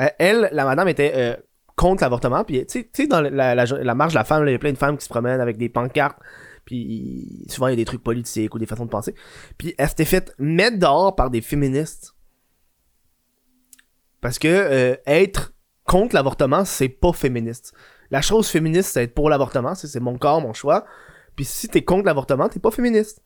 euh, 0.02 0.08
elle, 0.18 0.50
la 0.52 0.66
madame 0.66 0.88
était 0.88 1.12
euh, 1.16 1.36
contre 1.76 2.04
l'avortement. 2.04 2.44
Puis, 2.44 2.66
tu 2.66 2.90
sais- 2.92 3.08
dans 3.08 3.22
la, 3.22 3.54
la, 3.54 3.66
la 3.66 3.96
marche 3.96 4.14
de 4.14 4.18
la 4.18 4.24
femme, 4.24 4.48
il 4.48 4.52
y 4.52 4.56
a 4.56 4.60
plein 4.60 4.72
de 4.72 4.78
femmes 4.78 4.98
qui 4.98 5.04
se 5.04 5.10
promènent 5.10 5.42
avec 5.42 5.58
des 5.58 5.70
pancartes. 5.70 6.18
Puis, 6.64 7.46
souvent, 7.50 7.68
il 7.68 7.72
y 7.72 7.74
a 7.74 7.76
des 7.76 7.86
trucs 7.86 8.04
politiques 8.04 8.56
ou 8.56 8.60
des 8.60 8.66
façons 8.66 8.86
de 8.86 8.90
penser. 8.90 9.14
Puis, 9.58 9.76
elle 9.78 9.90
s'était 9.90 10.06
faite 10.06 10.34
mettre 10.40 10.80
dehors 10.80 11.16
par 11.16 11.30
des 11.30 11.42
féministes. 11.42 12.16
Parce 14.22 14.40
que 14.40 14.48
euh, 14.48 14.96
être 15.06 15.54
contre 15.86 16.16
l'avortement, 16.16 16.66
c'est 16.66 16.90
pas 16.90 17.14
féministe. 17.14 17.74
La 18.12 18.22
chose 18.22 18.50
féministe, 18.50 18.92
c'est 18.94 19.04
être 19.04 19.16
pour 19.16 19.30
l'avortement, 19.30 19.76
c'est 19.76 20.00
mon 20.00 20.18
corps, 20.18 20.42
mon 20.42 20.54
choix. 20.54 20.86
Puis 21.36 21.46
si 21.46 21.68
t'es 21.68 21.84
contre 21.84 22.06
l'avortement, 22.06 22.50
t'es 22.50 22.60
pas 22.60 22.72
féministe. 22.72 23.22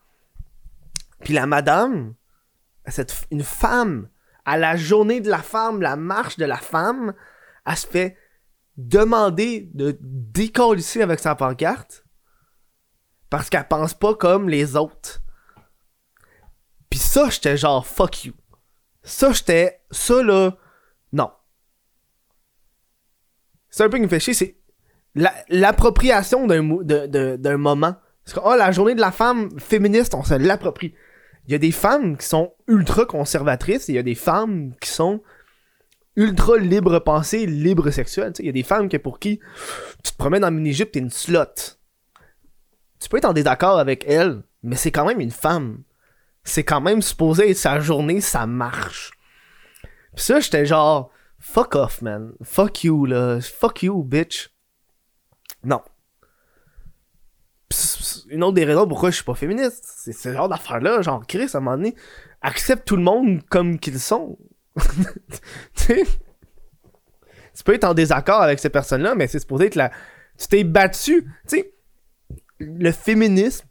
Puis 1.22 1.34
la 1.34 1.46
madame, 1.46 2.14
cette, 2.88 3.26
une 3.32 3.44
femme, 3.44 4.10
à 4.46 4.58
la 4.58 4.76
journée 4.76 5.22
de 5.22 5.30
la 5.30 5.42
femme, 5.42 5.82
la 5.82 5.96
marche 5.96 6.38
de 6.38 6.46
la 6.46 6.58
femme, 6.58 7.14
elle 7.66 7.76
se 7.76 7.88
fait 7.88 8.18
demander 8.78 9.70
de 9.74 9.98
décoller 10.02 10.84
avec 11.02 11.20
sa 11.20 11.36
pancarte 11.36 12.06
parce 13.30 13.50
qu'elle 13.50 13.68
pense 13.68 13.94
pas 13.94 14.16
comme 14.16 14.50
les 14.50 14.76
autres. 14.76 15.22
Puis 16.90 17.00
ça, 17.00 17.30
j'étais 17.30 17.58
genre 17.58 17.86
fuck 17.86 18.26
you. 18.26 18.34
Ça, 19.04 19.32
j'étais. 19.32 19.82
Ça 19.92 20.24
là. 20.24 20.58
Non. 21.14 21.32
C'est 23.70 23.84
un 23.84 23.90
peu 23.90 23.98
qui 23.98 24.04
me 24.04 24.08
fait 24.08 24.20
chier, 24.20 24.34
c'est 24.34 24.56
l'appropriation 25.16 26.48
d'un 26.48 26.62
moment. 27.58 27.96
Parce 28.24 28.34
que, 28.34 28.40
oh, 28.44 28.56
la 28.56 28.72
journée 28.72 28.96
de 28.96 29.02
la 29.02 29.12
femme 29.12 29.50
féministe, 29.60 30.14
on 30.14 30.24
se 30.24 30.36
l'approprie. 30.36 30.94
Il 31.48 31.52
y 31.52 31.56
a 31.56 31.58
des 31.58 31.72
femmes 31.72 32.18
qui 32.18 32.28
sont 32.28 32.54
ultra 32.68 33.06
conservatrices 33.06 33.88
il 33.90 33.96
y 33.96 33.98
a 33.98 34.04
des 34.04 34.14
femmes 34.14 34.74
qui 34.80 34.90
sont 34.90 35.24
ultra 36.16 36.58
libre 36.58 37.00
pensée, 37.00 37.46
libre 37.46 37.90
sexuelle. 37.90 38.34
Il 38.40 38.46
y 38.46 38.50
a 38.50 38.52
des 38.52 38.64
femmes 38.64 38.90
qui, 38.90 39.00
pour 39.00 39.20
qui 39.20 39.40
tu 40.04 40.12
te 40.12 40.18
promènes 40.18 40.46
en 40.46 40.52
mini-jupe, 40.52 40.92
t'es 40.92 41.00
une 41.00 41.10
slot. 41.10 41.46
Tu 43.00 43.10
peux 43.10 43.18
être 43.18 43.26
en 43.26 43.34
désaccord 43.34 43.80
avec 43.80 44.06
elle, 44.08 44.44
mais 44.62 44.76
c'est 44.76 44.92
quand 44.92 45.06
même 45.06 45.22
une 45.22 45.32
femme. 45.32 45.84
C'est 46.44 46.64
quand 46.64 46.82
même 46.82 47.02
supposé 47.02 47.50
être 47.52 47.58
sa 47.58 47.80
journée, 47.80 48.22
ça 48.22 48.46
marche. 48.46 49.12
Pis 50.16 50.24
ça, 50.24 50.40
j'étais 50.40 50.66
genre, 50.66 51.12
fuck 51.40 51.76
off, 51.76 52.02
man. 52.02 52.34
Fuck 52.44 52.84
you, 52.84 53.06
là. 53.06 53.40
Fuck 53.42 53.84
you, 53.84 54.04
bitch. 54.04 54.50
Non. 55.64 55.82
une 58.30 58.44
autre 58.44 58.54
des 58.54 58.66
raisons 58.66 58.88
pourquoi 58.88 59.10
je 59.10 59.16
suis 59.16 59.26
pas 59.26 59.36
féministe, 59.36 59.86
c'est 59.86 60.14
ce 60.14 60.34
genre 60.34 60.50
d'affaire-là, 60.50 61.02
genre, 61.02 61.26
Chris, 61.28 61.50
à 61.54 61.58
un 61.58 61.60
moment 61.60 61.78
donné, 61.78 61.96
accepte 62.42 62.88
tout 62.88 62.96
le 62.96 63.04
monde 63.04 63.42
comme 63.50 63.80
qu'ils 63.80 64.00
sont. 64.00 64.38
tu 65.76 66.06
peux 67.66 67.74
être 67.74 67.84
en 67.84 67.94
désaccord 67.94 68.42
avec 68.42 68.60
ces 68.60 68.70
personnes-là, 68.70 69.16
mais 69.16 69.28
c'est 69.28 69.40
supposé 69.40 69.66
être 69.66 69.76
la. 69.76 69.92
Tu 70.38 70.48
t'es 70.48 70.64
battu. 70.64 71.24
Tu 71.48 71.58
sais, 71.58 71.74
le 72.60 72.92
féminisme 72.92 73.66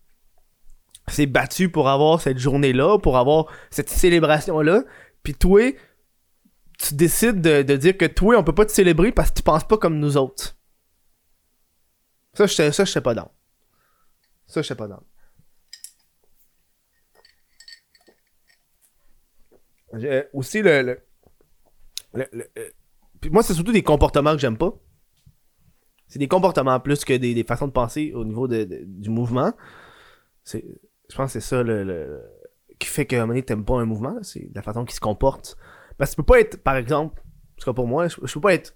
s'est 1.06 1.26
battu 1.26 1.70
pour 1.70 1.88
avoir 1.88 2.20
cette 2.20 2.38
journée-là, 2.38 2.98
pour 2.98 3.16
avoir 3.16 3.46
cette 3.70 3.88
célébration-là, 3.88 4.84
puis 5.22 5.34
toi, 5.34 5.72
tu 6.78 6.94
décides 6.94 7.40
de, 7.40 7.76
dire 7.76 7.96
que 7.96 8.06
toi, 8.06 8.38
on 8.38 8.44
peut 8.44 8.54
pas 8.54 8.64
te 8.64 8.72
célébrer 8.72 9.12
parce 9.12 9.30
que 9.30 9.36
tu 9.36 9.42
penses 9.42 9.66
pas 9.66 9.76
comme 9.76 9.98
nous 9.98 10.16
autres. 10.16 10.56
Ça, 12.34 12.46
je 12.46 12.70
ça, 12.70 12.86
sais 12.86 13.00
pas 13.00 13.14
dans. 13.14 13.30
Ça, 14.46 14.62
je 14.62 14.68
sais 14.68 14.76
pas 14.76 14.86
dans. 14.86 15.02
Aussi, 20.32 20.62
le. 20.62 21.00
moi, 23.30 23.42
c'est 23.42 23.54
surtout 23.54 23.72
des 23.72 23.82
comportements 23.82 24.32
que 24.32 24.38
j'aime 24.38 24.56
pas. 24.56 24.72
C'est 26.06 26.20
des 26.20 26.28
comportements 26.28 26.78
plus 26.78 27.04
que 27.04 27.14
des, 27.14 27.42
façons 27.44 27.66
de 27.66 27.72
penser 27.72 28.12
au 28.14 28.24
niveau 28.24 28.46
du 28.46 29.10
mouvement. 29.10 29.52
C'est, 30.44 30.64
je 31.10 31.16
pense 31.16 31.32
que 31.32 31.40
c'est 31.40 31.46
ça 31.46 31.62
le, 31.62 32.22
qui 32.78 32.88
fait 32.88 33.04
qu'à 33.04 33.22
un 33.22 33.26
moment 33.26 33.40
t'aimes 33.42 33.64
pas 33.64 33.80
un 33.80 33.84
mouvement. 33.84 34.16
C'est 34.22 34.48
la 34.54 34.62
façon 34.62 34.84
qu'il 34.84 34.94
se 34.94 35.00
comporte. 35.00 35.56
Parce 35.98 36.12
que 36.12 36.14
tu 36.14 36.22
peux 36.22 36.32
pas 36.32 36.40
être, 36.40 36.62
par 36.62 36.76
exemple, 36.76 37.20
en 37.20 37.60
tout 37.60 37.64
cas 37.64 37.74
pour 37.74 37.86
moi, 37.86 38.08
je, 38.08 38.32
peux 38.32 38.40
pas 38.40 38.54
être 38.54 38.74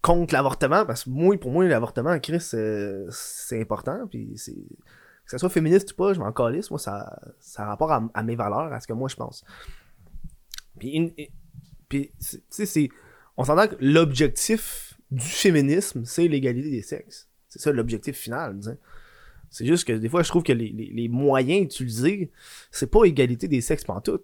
contre 0.00 0.32
l'avortement 0.32 0.86
parce 0.86 1.04
que 1.04 1.10
moi, 1.10 1.36
pour 1.36 1.50
moi, 1.50 1.64
l'avortement, 1.66 2.18
Chris, 2.20 2.40
c'est 2.40 3.60
important. 3.60 4.06
Puis 4.08 4.32
c'est 4.36 4.54
que 4.54 5.30
ça 5.30 5.38
soit 5.38 5.50
féministe 5.50 5.92
ou 5.92 5.96
pas, 5.96 6.14
je 6.14 6.20
m'en 6.20 6.32
calisse. 6.32 6.70
Moi, 6.70 6.78
ça, 6.78 7.20
ça 7.40 7.64
a 7.64 7.66
rapport 7.66 7.92
à, 7.92 8.22
mes 8.22 8.36
valeurs, 8.36 8.72
à 8.72 8.80
ce 8.80 8.86
que 8.86 8.92
moi 8.92 9.08
je 9.08 9.16
pense. 9.16 9.44
Puis, 10.78 11.14
puis 11.88 12.12
tu 12.18 12.42
sais, 12.48 12.66
c'est. 12.66 12.88
On 13.36 13.44
s'entend 13.44 13.66
que 13.66 13.76
l'objectif 13.80 14.94
du 15.10 15.24
féminisme, 15.24 16.04
c'est 16.04 16.28
l'égalité 16.28 16.70
des 16.70 16.82
sexes. 16.82 17.28
C'est 17.48 17.60
ça 17.60 17.72
l'objectif 17.72 18.16
final. 18.16 18.58
C'est 19.50 19.66
juste 19.66 19.86
que 19.86 19.92
des 19.92 20.08
fois, 20.08 20.22
je 20.22 20.28
trouve 20.28 20.42
que 20.42 20.52
les, 20.52 21.08
moyens 21.08 21.64
utilisés, 21.64 22.30
c'est 22.70 22.90
pas 22.90 23.04
égalité 23.04 23.48
des 23.48 23.60
sexes 23.60 23.84
tout. 24.04 24.20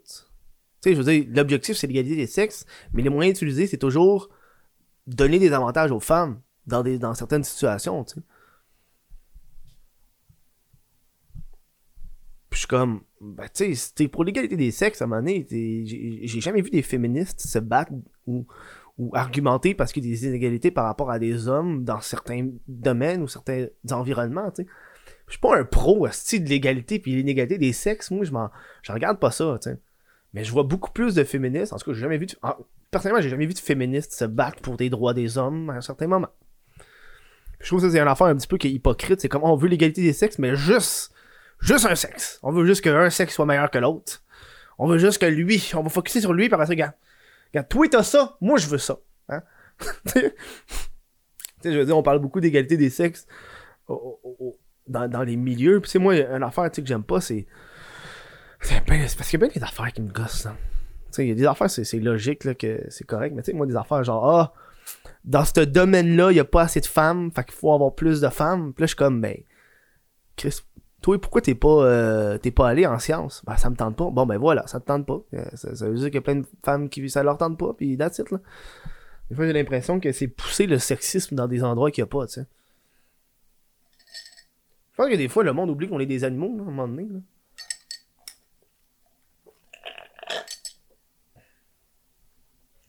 Tu 0.82 0.90
sais, 0.90 0.96
je 0.96 1.02
veux 1.02 1.12
dire, 1.12 1.26
l'objectif, 1.30 1.76
c'est 1.76 1.86
l'égalité 1.86 2.16
des 2.16 2.26
sexes, 2.26 2.64
mais 2.92 3.02
les 3.02 3.10
moyens 3.10 3.36
utilisés, 3.36 3.66
c'est 3.66 3.78
toujours 3.78 4.28
donner 5.06 5.38
des 5.38 5.52
avantages 5.52 5.90
aux 5.90 6.00
femmes 6.00 6.40
dans, 6.66 6.82
des, 6.82 6.98
dans 6.98 7.14
certaines 7.14 7.44
situations, 7.44 8.04
tu 8.04 8.14
sais. 8.14 8.20
Puis 12.50 12.56
je 12.56 12.58
suis 12.60 12.68
comme, 12.68 13.02
ben, 13.20 13.46
tu 13.52 13.74
sais, 13.74 14.08
pour 14.08 14.24
l'égalité 14.24 14.56
des 14.56 14.70
sexes, 14.70 15.02
à 15.02 15.04
un 15.04 15.08
moment 15.08 15.20
donné, 15.20 15.46
j'ai 15.50 16.40
jamais 16.40 16.62
vu 16.62 16.70
des 16.70 16.82
féministes 16.82 17.40
se 17.40 17.58
battre 17.58 17.92
ou, 18.26 18.46
ou 18.96 19.14
argumenter 19.14 19.74
parce 19.74 19.92
qu'il 19.92 20.04
y 20.04 20.08
a 20.08 20.10
des 20.10 20.26
inégalités 20.26 20.70
par 20.70 20.84
rapport 20.84 21.10
à 21.10 21.18
des 21.18 21.48
hommes 21.48 21.84
dans 21.84 22.00
certains 22.00 22.48
domaines 22.66 23.22
ou 23.22 23.28
certains 23.28 23.66
environnements, 23.90 24.50
tu 24.50 24.62
sais. 24.62 24.68
Je 25.26 25.32
suis 25.32 25.40
pas 25.40 25.58
un 25.58 25.64
pro 25.64 26.08
style 26.08 26.44
de 26.44 26.48
l'égalité 26.48 26.98
puis 26.98 27.14
l'inégalité 27.14 27.58
des 27.58 27.74
sexes, 27.74 28.10
moi 28.10 28.24
je 28.24 28.32
m'en 28.32 28.50
regarde 28.88 29.18
pas 29.18 29.30
ça, 29.30 29.58
tu 29.62 29.70
sais. 29.70 29.78
Mais 30.34 30.44
je 30.44 30.52
vois 30.52 30.62
beaucoup 30.62 30.90
plus 30.90 31.14
de 31.14 31.24
féministes, 31.24 31.72
en 31.72 31.78
tout 31.78 31.86
cas, 31.86 31.94
j'ai 31.94 32.00
jamais 32.00 32.18
vu 32.18 32.26
de... 32.26 32.34
personnellement, 32.90 33.22
j'ai 33.22 33.30
jamais 33.30 33.46
vu 33.46 33.54
de 33.54 33.58
féministes 33.58 34.12
se 34.12 34.24
battre 34.24 34.60
pour 34.60 34.76
des 34.76 34.90
droits 34.90 35.14
des 35.14 35.38
hommes 35.38 35.70
à 35.70 35.74
un 35.74 35.80
certain 35.80 36.06
moment. 36.06 36.28
Je 37.60 37.66
trouve 37.66 37.80
que 37.82 37.90
c'est 37.90 37.98
une 37.98 38.08
affaire 38.08 38.26
un 38.28 38.36
petit 38.36 38.46
peu 38.46 38.58
qui 38.58 38.68
est 38.68 38.72
hypocrite, 38.72 39.20
c'est 39.20 39.28
comme 39.28 39.42
on 39.42 39.56
veut 39.56 39.68
l'égalité 39.68 40.02
des 40.02 40.12
sexes 40.12 40.38
mais 40.38 40.54
juste 40.54 41.12
juste 41.60 41.86
un 41.86 41.94
sexe. 41.94 42.38
On 42.42 42.52
veut 42.52 42.64
juste 42.66 42.82
qu'un 42.82 43.10
sexe 43.10 43.34
soit 43.34 43.46
meilleur 43.46 43.70
que 43.70 43.78
l'autre. 43.78 44.22
On 44.78 44.86
veut 44.86 44.98
juste 44.98 45.18
que 45.18 45.26
lui, 45.26 45.72
on 45.74 45.82
va 45.82 45.88
focuser 45.88 46.20
sur 46.20 46.32
lui 46.32 46.48
par 46.48 46.60
après, 46.60 46.74
regarde, 46.74 46.94
regarde, 47.52 47.68
toi 47.68 47.86
t'as 47.90 48.02
ça, 48.02 48.36
moi 48.40 48.58
je 48.58 48.68
veux 48.68 48.78
ça. 48.78 48.98
Hein? 49.28 49.42
tu 50.06 50.20
sais, 50.20 51.72
je 51.72 51.78
veux 51.78 51.84
dire, 51.84 51.96
on 51.96 52.02
parle 52.02 52.20
beaucoup 52.20 52.40
d'égalité 52.40 52.76
des 52.76 52.90
sexes 52.90 53.26
dans, 53.88 55.08
dans, 55.08 55.22
les 55.22 55.36
milieux. 55.36 55.80
Puis 55.80 55.90
c'est 55.90 55.98
moi, 55.98 56.14
une 56.14 56.42
affaire 56.42 56.70
que 56.70 56.84
j'aime 56.84 57.04
pas, 57.04 57.20
c'est. 57.20 57.46
C'est 58.60 58.84
parce 58.84 59.30
qu'il 59.30 59.40
y 59.40 59.44
a 59.44 59.46
bien 59.46 59.54
des 59.54 59.62
affaires 59.62 59.92
qui 59.92 60.02
me 60.02 60.10
gossent. 60.10 60.46
Hein. 60.46 60.56
Il 61.18 61.28
y 61.28 61.32
a 61.32 61.34
des 61.34 61.46
affaires, 61.46 61.70
c'est 61.70 61.98
logique 61.98 62.44
là, 62.44 62.54
que 62.54 62.84
c'est 62.90 63.06
correct, 63.06 63.32
mais 63.34 63.42
tu 63.42 63.50
sais, 63.50 63.56
moi, 63.56 63.66
des 63.66 63.76
affaires 63.76 64.04
genre, 64.04 64.28
ah, 64.28 64.52
dans 65.24 65.44
ce 65.44 65.60
domaine-là, 65.60 66.30
il 66.30 66.36
y 66.36 66.40
a 66.40 66.44
pas 66.44 66.62
assez 66.62 66.80
de 66.80 66.86
femmes, 66.86 67.30
fait 67.34 67.44
qu'il 67.44 67.54
faut 67.54 67.72
avoir 67.72 67.94
plus 67.94 68.20
de 68.20 68.28
femmes. 68.28 68.72
Puis 68.72 68.82
là, 68.82 68.86
je 68.86 68.88
suis 68.88 68.96
comme, 68.96 69.20
ben, 69.20 69.36
Chris, 70.36 70.60
toi, 71.00 71.20
pourquoi 71.20 71.40
t'es 71.40 71.54
pas, 71.54 71.84
euh, 71.84 72.38
t'es 72.38 72.50
pas 72.50 72.68
allé 72.68 72.86
en 72.86 72.98
sciences? 72.98 73.42
Ben, 73.44 73.56
ça 73.56 73.70
me 73.70 73.76
tente 73.76 73.96
pas. 73.96 74.10
Bon, 74.10 74.26
ben 74.26 74.38
voilà, 74.38 74.66
ça 74.66 74.80
te 74.80 74.86
tente 74.86 75.06
pas. 75.06 75.20
Euh, 75.34 75.44
ça, 75.54 75.88
veut 75.88 75.94
dire 75.94 76.06
qu'il 76.06 76.14
y 76.14 76.18
a 76.18 76.22
plein 76.22 76.36
de 76.36 76.46
femmes 76.64 76.88
qui 76.88 77.08
ça 77.08 77.22
leur 77.22 77.38
tente 77.38 77.58
pas, 77.58 77.72
puis 77.74 77.96
that's 77.96 78.18
it, 78.18 78.30
là. 78.30 78.38
Des 79.30 79.36
fois, 79.36 79.46
j'ai 79.46 79.52
l'impression 79.52 80.00
que 80.00 80.10
c'est 80.12 80.28
pousser 80.28 80.66
le 80.66 80.78
sexisme 80.78 81.34
dans 81.34 81.46
des 81.46 81.62
endroits 81.62 81.90
qu'il 81.90 82.02
n'y 82.02 82.08
a 82.08 82.10
pas, 82.10 82.26
tu 82.26 82.34
sais. 82.34 82.46
Je 84.92 84.96
pense 84.96 85.10
que 85.10 85.16
des 85.16 85.28
fois, 85.28 85.44
le 85.44 85.52
monde 85.52 85.70
oublie 85.70 85.88
qu'on 85.88 86.00
est 86.00 86.06
des 86.06 86.24
animaux, 86.24 86.56
là, 86.56 86.64
à 86.64 86.66
un 86.66 86.70
moment 86.70 86.88
donné, 86.88 87.04
là. 87.04 87.18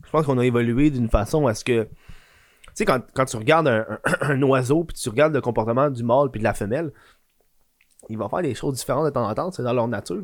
Je 0.09 0.11
pense 0.11 0.25
qu'on 0.25 0.39
a 0.39 0.45
évolué 0.45 0.89
d'une 0.89 1.07
façon 1.07 1.45
à 1.45 1.53
ce 1.53 1.63
que. 1.63 1.83
Tu 1.83 1.89
sais, 2.73 2.85
quand, 2.85 2.99
quand 3.13 3.25
tu 3.25 3.37
regardes 3.37 3.67
un, 4.21 4.41
oiseau, 4.41 4.83
puis 4.83 4.97
tu 4.97 5.07
regardes 5.07 5.35
le 5.35 5.41
comportement 5.41 5.91
du 5.91 6.03
mâle 6.03 6.31
puis 6.31 6.39
de 6.39 6.43
la 6.43 6.55
femelle, 6.55 6.91
il 8.09 8.17
va 8.17 8.27
faire 8.27 8.41
des 8.41 8.55
choses 8.55 8.73
différentes 8.73 9.05
de 9.05 9.11
temps 9.11 9.29
en 9.29 9.35
temps, 9.35 9.51
c'est 9.51 9.61
dans 9.61 9.73
leur 9.73 9.87
nature. 9.87 10.23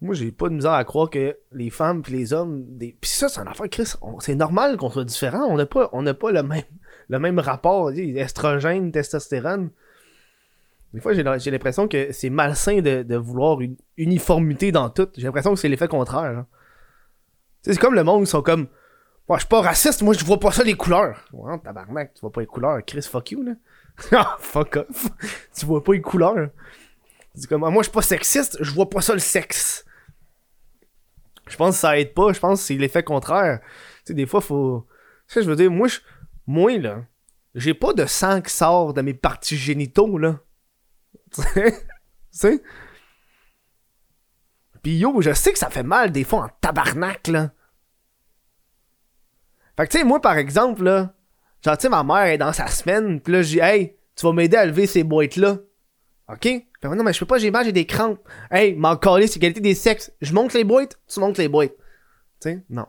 moi, 0.00 0.14
j'ai 0.14 0.30
pas 0.30 0.48
de 0.48 0.54
misère 0.54 0.70
à 0.70 0.84
croire 0.84 1.10
que 1.10 1.36
les 1.50 1.68
femmes 1.68 2.04
et 2.06 2.10
les 2.12 2.32
hommes. 2.32 2.64
Des... 2.68 2.96
Puis 3.00 3.10
ça, 3.10 3.28
c'est 3.28 3.40
un 3.40 3.46
affaire, 3.48 3.68
Chris. 3.68 3.92
C'est 4.20 4.36
normal 4.36 4.76
qu'on 4.76 4.90
soit 4.90 5.04
différent. 5.04 5.48
On 5.48 5.56
n'a 5.56 5.66
pas, 5.66 5.88
pas 5.88 6.30
le, 6.30 6.42
même, 6.44 6.62
le 7.08 7.18
même 7.18 7.40
rapport, 7.40 7.90
estrogène, 7.90 8.92
testostérone. 8.92 9.70
Des 10.94 11.00
fois, 11.00 11.12
j'ai 11.12 11.50
l'impression 11.50 11.88
que 11.88 12.12
c'est 12.12 12.30
malsain 12.30 12.82
de, 12.82 13.16
vouloir 13.16 13.60
une 13.62 13.74
uniformité 13.96 14.70
dans 14.70 14.90
tout. 14.90 15.08
J'ai 15.16 15.24
l'impression 15.24 15.54
que 15.54 15.58
c'est 15.58 15.68
l'effet 15.68 15.88
contraire. 15.88 16.44
C'est 17.62 17.78
comme 17.78 17.94
le 17.94 18.04
monde, 18.04 18.22
ils 18.22 18.26
sont 18.26 18.42
comme. 18.42 18.68
Moi, 19.28 19.38
je 19.38 19.42
suis 19.42 19.48
pas 19.48 19.60
raciste, 19.60 20.02
moi, 20.02 20.14
je 20.14 20.24
vois 20.24 20.40
pas 20.40 20.50
ça 20.50 20.64
les 20.64 20.74
couleurs. 20.74 21.24
Ouais, 21.32 21.58
tabarnak, 21.60 22.14
tu 22.14 22.20
vois 22.20 22.32
pas 22.32 22.40
les 22.40 22.46
couleurs. 22.46 22.80
Chris, 22.84 23.02
fuck 23.02 23.30
you, 23.30 23.42
là. 23.42 23.52
ah, 24.12 24.36
fuck 24.40 24.76
off. 24.76 25.08
tu 25.56 25.66
vois 25.66 25.84
pas 25.84 25.92
les 25.92 26.00
couleurs. 26.00 26.48
C'est 27.34 27.48
comme, 27.48 27.60
moi, 27.60 27.72
je 27.76 27.82
suis 27.84 27.92
pas 27.92 28.02
sexiste, 28.02 28.58
je 28.60 28.72
vois 28.72 28.90
pas 28.90 29.00
ça 29.00 29.12
le 29.12 29.20
sexe. 29.20 29.84
Je 31.48 31.56
pense 31.56 31.76
que 31.76 31.80
ça 31.80 31.98
aide 31.98 32.14
pas, 32.14 32.32
je 32.32 32.40
pense 32.40 32.60
que 32.60 32.66
c'est 32.66 32.74
l'effet 32.74 33.02
contraire. 33.02 33.60
Tu 33.60 33.66
sais, 34.06 34.14
des 34.14 34.26
fois, 34.26 34.40
faut. 34.40 34.86
Tu 35.28 35.34
sais, 35.34 35.42
je 35.42 35.48
veux 35.48 35.56
dire, 35.56 35.70
moi, 35.70 35.88
je... 35.88 35.98
moi, 36.46 36.76
là, 36.78 37.04
j'ai 37.54 37.74
pas 37.74 37.92
de 37.92 38.06
sang 38.06 38.40
qui 38.40 38.52
sort 38.52 38.94
de 38.94 39.02
mes 39.02 39.14
parties 39.14 39.56
génitaux, 39.56 40.18
là. 40.18 40.40
tu 41.32 41.42
sais? 42.30 42.62
Pis 44.82 44.96
yo, 44.96 45.20
je 45.20 45.32
sais 45.32 45.52
que 45.52 45.58
ça 45.58 45.70
fait 45.70 45.82
mal 45.82 46.12
des 46.12 46.24
fois 46.24 46.44
en 46.44 46.48
tabarnak, 46.60 47.28
là. 47.28 47.50
Fait 49.76 49.86
que, 49.86 49.92
tu 49.92 49.98
sais, 49.98 50.04
moi, 50.04 50.20
par 50.20 50.36
exemple, 50.36 50.82
là, 50.82 51.14
Genre, 51.64 51.76
tu 51.76 51.82
sais, 51.82 51.88
ma 51.90 52.02
mère 52.02 52.24
est 52.24 52.38
dans 52.38 52.52
sa 52.52 52.66
semaine, 52.68 53.20
pis 53.20 53.32
là, 53.32 53.42
je 53.42 53.48
dis, 53.48 53.58
hey, 53.60 53.96
tu 54.16 54.24
vas 54.26 54.32
m'aider 54.32 54.56
à 54.56 54.64
lever 54.64 54.86
ces 54.86 55.04
boîtes-là. 55.04 55.58
OK? 56.28 56.42
Fait 56.42 56.66
non, 56.84 57.02
mais 57.02 57.12
je 57.12 57.18
peux 57.18 57.26
pas, 57.26 57.38
j'ai 57.38 57.50
mal, 57.50 57.64
j'ai 57.64 57.72
des 57.72 57.84
crampes. 57.84 58.20
Hey, 58.50 58.74
m'en 58.74 58.96
coller, 58.96 59.26
c'est 59.26 59.36
égalité 59.36 59.60
des 59.60 59.74
sexes. 59.74 60.12
Je 60.22 60.32
monte 60.32 60.54
les 60.54 60.64
boîtes, 60.64 60.98
tu 61.06 61.20
montes 61.20 61.36
les 61.36 61.48
boîtes. 61.48 61.76
Tu 62.40 62.50
sais, 62.50 62.64
non. 62.70 62.86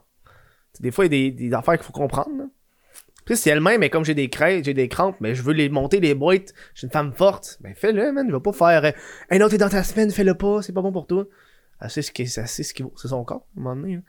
Des 0.80 0.92
fois, 0.92 1.06
il 1.06 1.14
y 1.14 1.28
a 1.28 1.32
des, 1.32 1.54
affaires 1.54 1.76
qu'il 1.76 1.84
faut 1.84 1.92
comprendre. 1.92 2.38
Là. 2.38 2.46
Puis 3.26 3.36
si 3.36 3.50
elle-même, 3.50 3.82
mais 3.82 3.90
comme 3.90 4.06
j'ai 4.06 4.14
des 4.14 4.30
crêpes, 4.30 4.64
j'ai 4.64 4.74
des 4.74 4.88
crampes, 4.88 5.18
mais 5.20 5.36
je 5.36 5.44
veux 5.44 5.54
les 5.54 5.70
monter 5.70 6.00
les 6.00 6.16
boîtes, 6.16 6.54
suis 6.74 6.86
une 6.86 6.92
femme 6.92 7.14
forte, 7.14 7.58
ben 7.62 7.76
fais-le, 7.76 8.12
man. 8.14 8.28
Je 8.30 8.34
vais 8.34 8.42
pas 8.42 8.54
faire, 8.54 8.86
euh, 8.86 8.92
hey 9.30 9.38
non, 9.38 9.50
t'es 9.50 9.58
dans 9.58 9.70
ta 9.70 9.84
semaine, 9.84 10.12
fais-le 10.12 10.34
pas, 10.34 10.62
c'est 10.62 10.74
pas 10.74 10.82
bon 10.82 10.94
pour 10.94 11.08
toi. 11.08 11.26
Ah, 11.82 11.90
c'est 11.90 12.04
ce 12.04 12.12
qui, 12.12 12.28
ce 12.28 12.74
qui 12.74 12.84
vaut, 12.84 12.94
c'est 12.96 13.08
son 13.08 13.24
corps, 13.24 13.48
à 13.58 13.60
un 13.60 13.64
moment 13.64 13.76
donné. 13.76 14.02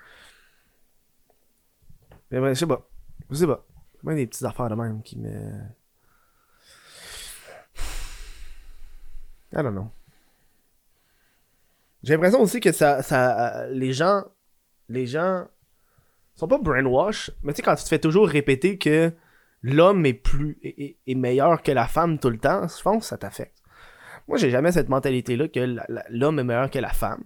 Mais 2.30 2.38
ben, 2.38 2.48
je 2.50 2.60
sais 2.60 2.66
pas. 2.66 2.86
Je 3.30 3.36
sais 3.36 3.46
pas. 3.46 3.66
Bien 4.02 4.14
des 4.14 4.26
petites 4.26 4.44
affaires 4.44 4.68
de 4.68 4.74
même 4.74 5.02
qui 5.02 5.18
me. 5.18 5.30
I 9.54 9.62
don't 9.62 9.72
know. 9.72 9.90
J'ai 12.02 12.12
l'impression 12.14 12.42
aussi 12.42 12.60
que 12.60 12.72
ça, 12.72 13.02
ça, 13.02 13.66
les 13.68 13.94
gens, 13.94 14.24
les 14.88 15.06
gens 15.06 15.46
sont 16.34 16.48
pas 16.48 16.58
brainwash, 16.58 17.30
mais 17.42 17.52
tu 17.52 17.58
sais, 17.58 17.62
quand 17.62 17.74
tu 17.76 17.84
te 17.84 17.88
fais 17.88 17.98
toujours 17.98 18.28
répéter 18.28 18.76
que 18.76 19.12
l'homme 19.62 20.04
est 20.04 20.14
plus, 20.14 20.58
est, 20.62 20.96
est, 21.06 21.14
meilleur 21.14 21.62
que 21.62 21.70
la 21.70 21.86
femme 21.86 22.18
tout 22.18 22.30
le 22.30 22.38
temps, 22.38 22.66
je 22.66 22.82
pense 22.82 22.98
que 22.98 23.04
ça 23.04 23.18
t'affecte. 23.18 23.62
Moi, 24.28 24.36
j'ai 24.36 24.50
jamais 24.50 24.72
cette 24.72 24.88
mentalité-là 24.88 25.48
que 25.48 25.76
l'homme 26.10 26.38
est 26.38 26.44
meilleur 26.44 26.70
que 26.70 26.78
la 26.78 26.92
femme. 26.92 27.22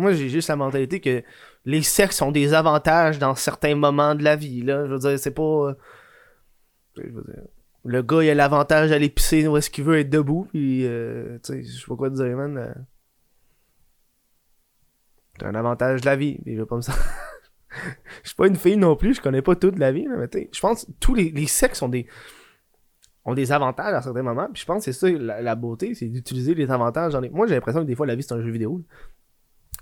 Moi, 0.00 0.12
j'ai 0.12 0.28
juste 0.28 0.48
la 0.48 0.56
mentalité 0.56 1.00
que 1.00 1.22
les 1.64 1.82
sexes 1.82 2.20
ont 2.22 2.32
des 2.32 2.54
avantages 2.54 3.18
dans 3.18 3.34
certains 3.34 3.74
moments 3.74 4.14
de 4.14 4.24
la 4.24 4.36
vie, 4.36 4.62
là. 4.62 4.86
Je 4.86 4.92
veux 4.92 4.98
dire, 4.98 5.18
c'est 5.18 5.34
pas. 5.34 5.42
Euh, 5.42 5.74
le 7.84 8.02
gars, 8.02 8.22
il 8.22 8.30
a 8.30 8.34
l'avantage 8.34 8.90
d'aller 8.90 9.08
pisser 9.08 9.46
où 9.46 9.56
est-ce 9.56 9.70
qu'il 9.70 9.84
veut 9.84 9.98
être 9.98 10.10
debout, 10.10 10.46
puis, 10.50 10.86
euh, 10.86 11.38
tu 11.44 11.52
sais, 11.52 11.62
je 11.62 11.78
sais 11.80 11.86
pas 11.86 11.96
quoi 11.96 12.10
te 12.10 12.14
dire, 12.14 12.36
man. 12.36 12.58
Euh... 12.58 12.74
T'as 15.38 15.48
un 15.48 15.54
avantage 15.54 16.02
de 16.02 16.06
la 16.06 16.16
vie, 16.16 16.38
je 16.44 16.62
pas 16.62 16.78
je 18.22 18.28
suis 18.28 18.36
pas 18.36 18.46
une 18.46 18.56
fille 18.56 18.76
non 18.76 18.96
plus, 18.96 19.14
je 19.14 19.22
connais 19.22 19.42
pas 19.42 19.54
toute 19.54 19.78
la 19.78 19.92
vie, 19.92 20.06
mais 20.06 20.28
tu 20.28 20.48
je 20.52 20.60
pense 20.60 20.84
que 20.84 20.90
tous 21.00 21.14
les, 21.14 21.46
sexes 21.46 21.80
ont 21.82 21.88
des 21.88 22.06
ont 23.24 23.34
des 23.34 23.52
avantages 23.52 23.94
à 23.94 24.02
certains 24.02 24.22
moments, 24.22 24.48
puis 24.52 24.60
je 24.60 24.66
pense 24.66 24.84
que 24.84 24.92
c'est 24.92 24.98
ça 24.98 25.40
la, 25.40 25.54
beauté, 25.54 25.94
c'est 25.94 26.08
d'utiliser 26.08 26.54
les 26.54 26.70
avantages. 26.70 27.12
Dans 27.12 27.20
les... 27.20 27.30
Moi, 27.30 27.46
j'ai 27.46 27.54
l'impression 27.54 27.80
que 27.80 27.86
des 27.86 27.94
fois, 27.94 28.06
la 28.06 28.16
vie, 28.16 28.22
c'est 28.22 28.34
un 28.34 28.42
jeu 28.42 28.50
vidéo. 28.50 28.82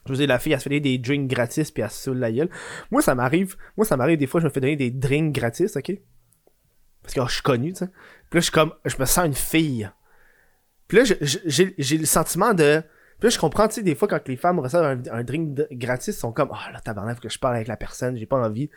Je 0.08 0.12
veux 0.12 0.18
dire, 0.18 0.28
la 0.28 0.38
fille, 0.38 0.52
elle 0.52 0.60
se 0.60 0.68
fait 0.68 0.80
des 0.80 0.98
drinks 0.98 1.28
gratis, 1.28 1.70
puis 1.70 1.82
elle 1.82 1.90
se 1.90 2.02
saoule 2.04 2.18
la 2.18 2.32
gueule. 2.32 2.48
Moi, 2.90 3.02
ça 3.02 3.14
m'arrive, 3.14 3.56
moi, 3.76 3.84
ça 3.84 3.96
m'arrive 3.96 4.18
des 4.18 4.26
fois, 4.26 4.40
je 4.40 4.46
me 4.46 4.50
fais 4.50 4.60
donner 4.60 4.76
des 4.76 4.90
drinks 4.90 5.34
gratis, 5.34 5.76
ok? 5.76 5.92
Parce 7.02 7.14
que 7.14 7.20
oh, 7.20 7.26
je 7.28 7.34
suis 7.34 7.42
connu, 7.42 7.72
tu 7.72 7.80
sais. 7.80 7.86
Puis 8.30 8.38
là, 8.38 8.40
je 8.40 8.44
suis 8.44 8.52
comme, 8.52 8.72
je 8.84 8.96
me 8.98 9.04
sens 9.04 9.26
une 9.26 9.34
fille. 9.34 9.90
Puis 10.88 10.98
là, 10.98 11.04
j'ai 11.04 11.98
le 11.98 12.06
sentiment 12.06 12.54
de... 12.54 12.82
Puis 13.18 13.26
là, 13.26 13.30
je 13.30 13.38
comprends, 13.38 13.68
tu 13.68 13.74
sais, 13.74 13.82
des 13.82 13.94
fois, 13.94 14.08
quand 14.08 14.26
les 14.28 14.36
femmes 14.36 14.58
reçoivent 14.58 15.02
un, 15.10 15.24
drink 15.24 15.58
gratis, 15.72 16.14
ils 16.14 16.18
sont 16.18 16.32
comme, 16.32 16.50
oh 16.52 16.72
là, 16.72 16.80
tabarnak, 16.80 17.16
faut 17.16 17.22
que 17.22 17.28
je 17.28 17.38
parle 17.38 17.56
avec 17.56 17.68
la 17.68 17.76
personne, 17.76 18.16
j'ai 18.16 18.26
pas 18.26 18.38
envie. 18.38 18.70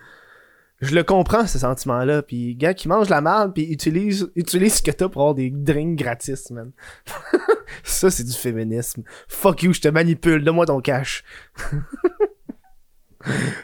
Je 0.81 0.95
le 0.95 1.03
comprends, 1.03 1.45
ce 1.45 1.59
sentiment-là. 1.59 2.23
Puis, 2.23 2.55
gars 2.55 2.73
qui 2.73 2.87
mange 2.87 3.07
la 3.09 3.21
merde, 3.21 3.53
puis 3.53 3.63
utilise, 3.65 4.31
utilise 4.35 4.75
ce 4.75 4.81
que 4.81 4.91
t'as 4.91 5.09
pour 5.09 5.21
avoir 5.21 5.35
des 5.35 5.51
drinks 5.51 5.95
gratis, 5.95 6.49
man. 6.49 6.71
Ça, 7.83 8.09
c'est 8.09 8.23
du 8.23 8.33
féminisme. 8.33 9.03
Fuck 9.27 9.63
you, 9.63 9.73
je 9.73 9.81
te 9.81 9.87
manipule, 9.87 10.43
donne-moi 10.43 10.65
ton 10.65 10.81
cash. 10.81 11.23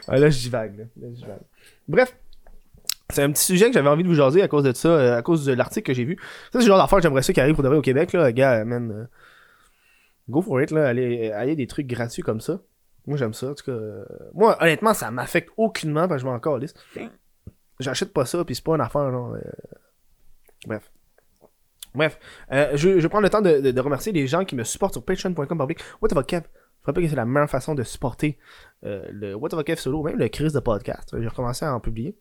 ah, 0.08 0.18
là, 0.18 0.30
je 0.30 0.38
divague, 0.38 0.78
là. 0.78 0.84
Bref. 1.86 2.16
C'est 3.10 3.22
un 3.22 3.32
petit 3.32 3.42
sujet 3.44 3.68
que 3.68 3.72
j'avais 3.72 3.88
envie 3.88 4.02
de 4.02 4.08
vous 4.08 4.14
jaser 4.14 4.42
à 4.42 4.48
cause 4.48 4.64
de 4.64 4.72
ça, 4.74 4.88
euh, 4.88 5.16
à 5.16 5.22
cause 5.22 5.46
de 5.46 5.54
l'article 5.54 5.86
que 5.86 5.94
j'ai 5.94 6.04
vu. 6.04 6.18
Ça, 6.52 6.58
c'est 6.58 6.58
le 6.58 6.66
genre 6.66 6.76
d'affaire 6.76 6.98
que 6.98 7.02
j'aimerais 7.04 7.22
ça 7.22 7.32
qui 7.32 7.40
arrive 7.40 7.54
pour 7.54 7.64
de 7.64 7.68
vrai 7.68 7.78
au 7.78 7.82
Québec, 7.82 8.12
là. 8.12 8.30
Gars, 8.32 8.64
man. 8.66 8.90
Euh, 8.90 9.06
go 10.28 10.42
for 10.42 10.60
it, 10.60 10.70
là. 10.70 10.88
Allez, 10.88 11.30
allez 11.30 11.56
des 11.56 11.66
trucs 11.66 11.86
gratuits 11.86 12.22
comme 12.22 12.42
ça. 12.42 12.60
Moi, 13.06 13.16
j'aime 13.16 13.32
ça. 13.32 13.48
En 13.48 13.54
tout 13.54 13.64
cas, 13.64 13.78
moi, 14.34 14.62
honnêtement, 14.62 14.92
ça 14.92 15.10
m'affecte 15.10 15.50
aucunement 15.56 16.06
parce 16.06 16.22
que 16.22 16.28
je 16.28 16.32
m'en 16.32 16.38
calisse. 16.38 16.74
J'achète 17.80 18.12
pas 18.12 18.26
ça, 18.26 18.44
puis 18.44 18.54
c'est 18.54 18.64
pas 18.64 18.74
une 18.74 18.82
affaire. 18.82 19.00
Euh, 19.00 19.40
bref. 20.66 20.90
Bref, 21.94 22.18
euh, 22.52 22.70
je, 22.74 23.00
je 23.00 23.08
prendre 23.08 23.22
le 23.22 23.30
temps 23.30 23.40
de, 23.40 23.70
de, 23.70 23.80
remercier 23.80 24.12
les 24.12 24.26
gens 24.26 24.44
qui 24.44 24.54
me 24.54 24.64
supportent 24.64 24.94
sur 24.94 25.04
patreon.com 25.04 25.58
public. 25.58 25.80
What 26.00 26.08
the 26.08 26.26
Kev? 26.26 26.42
Je 26.82 26.86
rappelle 26.86 27.04
que 27.04 27.10
c'est 27.10 27.16
la 27.16 27.26
meilleure 27.26 27.50
façon 27.50 27.74
de 27.74 27.82
supporter 27.82 28.38
euh, 28.84 29.04
le 29.10 29.34
What 29.34 29.50
the 29.50 29.62
Kev 29.62 29.78
solo, 29.78 30.02
même 30.02 30.18
le 30.18 30.28
crise 30.28 30.52
de 30.52 30.60
podcast. 30.60 31.14
J'ai 31.18 31.28
recommencé 31.28 31.64
à 31.64 31.74
en 31.74 31.80
publier. 31.80 32.16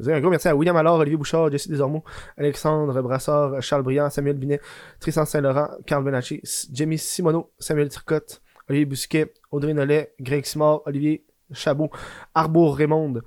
Je 0.00 0.10
un 0.10 0.20
gros 0.20 0.30
merci 0.30 0.48
à 0.48 0.56
William 0.56 0.76
Allard, 0.76 0.96
Olivier 0.96 1.16
Bouchard, 1.16 1.50
Jesse 1.50 1.68
Desormeaux, 1.68 2.02
Alexandre 2.36 3.00
Brassard, 3.02 3.62
Charles 3.62 3.82
Briand, 3.82 4.10
Samuel 4.10 4.36
Binet, 4.36 4.60
Tristan 4.98 5.24
Saint-Laurent, 5.24 5.68
Carl 5.86 6.02
Benacci, 6.02 6.40
Jamie 6.72 6.98
Simoneau, 6.98 7.52
Samuel 7.58 7.90
Turcotte, 7.90 8.42
Olivier 8.68 8.86
Bousquet, 8.86 9.32
Audrey 9.50 9.74
Nollet, 9.74 10.14
Greg 10.20 10.44
Simard, 10.44 10.82
Olivier 10.86 11.24
Chabot, 11.52 11.90
Arbour 12.34 12.76
Raymond, 12.76 13.20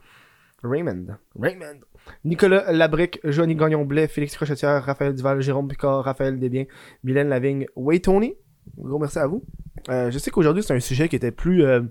Raymond, 0.64 1.18
Raymond, 1.40 1.80
Nicolas 2.24 2.71
Labrique, 2.71 3.19
Johnny 3.24 3.56
Gagnon-Blais, 3.56 4.08
Félix 4.08 4.36
Crochetière, 4.36 4.84
Raphaël 4.84 5.13
Duval, 5.13 5.41
Jérôme 5.41 5.67
Picard, 5.67 6.04
Raphaël 6.04 6.39
Desbiens, 6.39 6.65
Mylène 7.04 7.30
Lavigne, 7.30 7.65
Way 7.76 8.00
Tony. 8.00 8.36
Gros 8.78 9.00
merci 9.00 9.19
à 9.19 9.28
vous. 9.28 9.43
Euh, 9.89 10.12
je 10.12 10.17
sais 10.17 10.32
qu'aujourd'hui 10.32 10.63
c'est 10.63 10.74
un 10.74 10.80
sujet 10.80 11.10
qui 11.10 11.15
était 11.15 11.32
plus 11.32 11.63
euh, 11.63 11.82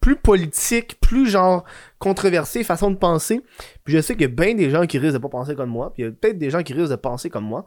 plus 0.00 0.16
politique, 0.16 0.98
plus 1.00 1.28
genre 1.28 1.64
controversé, 1.98 2.64
façon 2.64 2.90
de 2.90 2.96
penser. 2.96 3.40
Puis 3.84 3.94
je 3.94 4.00
sais 4.00 4.14
qu'il 4.14 4.22
y 4.22 4.26
a 4.26 4.28
bien 4.28 4.54
des 4.54 4.68
gens 4.68 4.86
qui 4.86 4.98
risquent 4.98 5.14
de 5.14 5.18
pas 5.18 5.28
penser 5.28 5.54
comme 5.54 5.70
moi, 5.70 5.92
puis 5.92 6.02
il 6.02 6.14
peut-être 6.14 6.38
des 6.38 6.50
gens 6.50 6.62
qui 6.62 6.74
risquent 6.74 6.90
de 6.90 6.96
penser 6.96 7.30
comme 7.30 7.44
moi. 7.44 7.66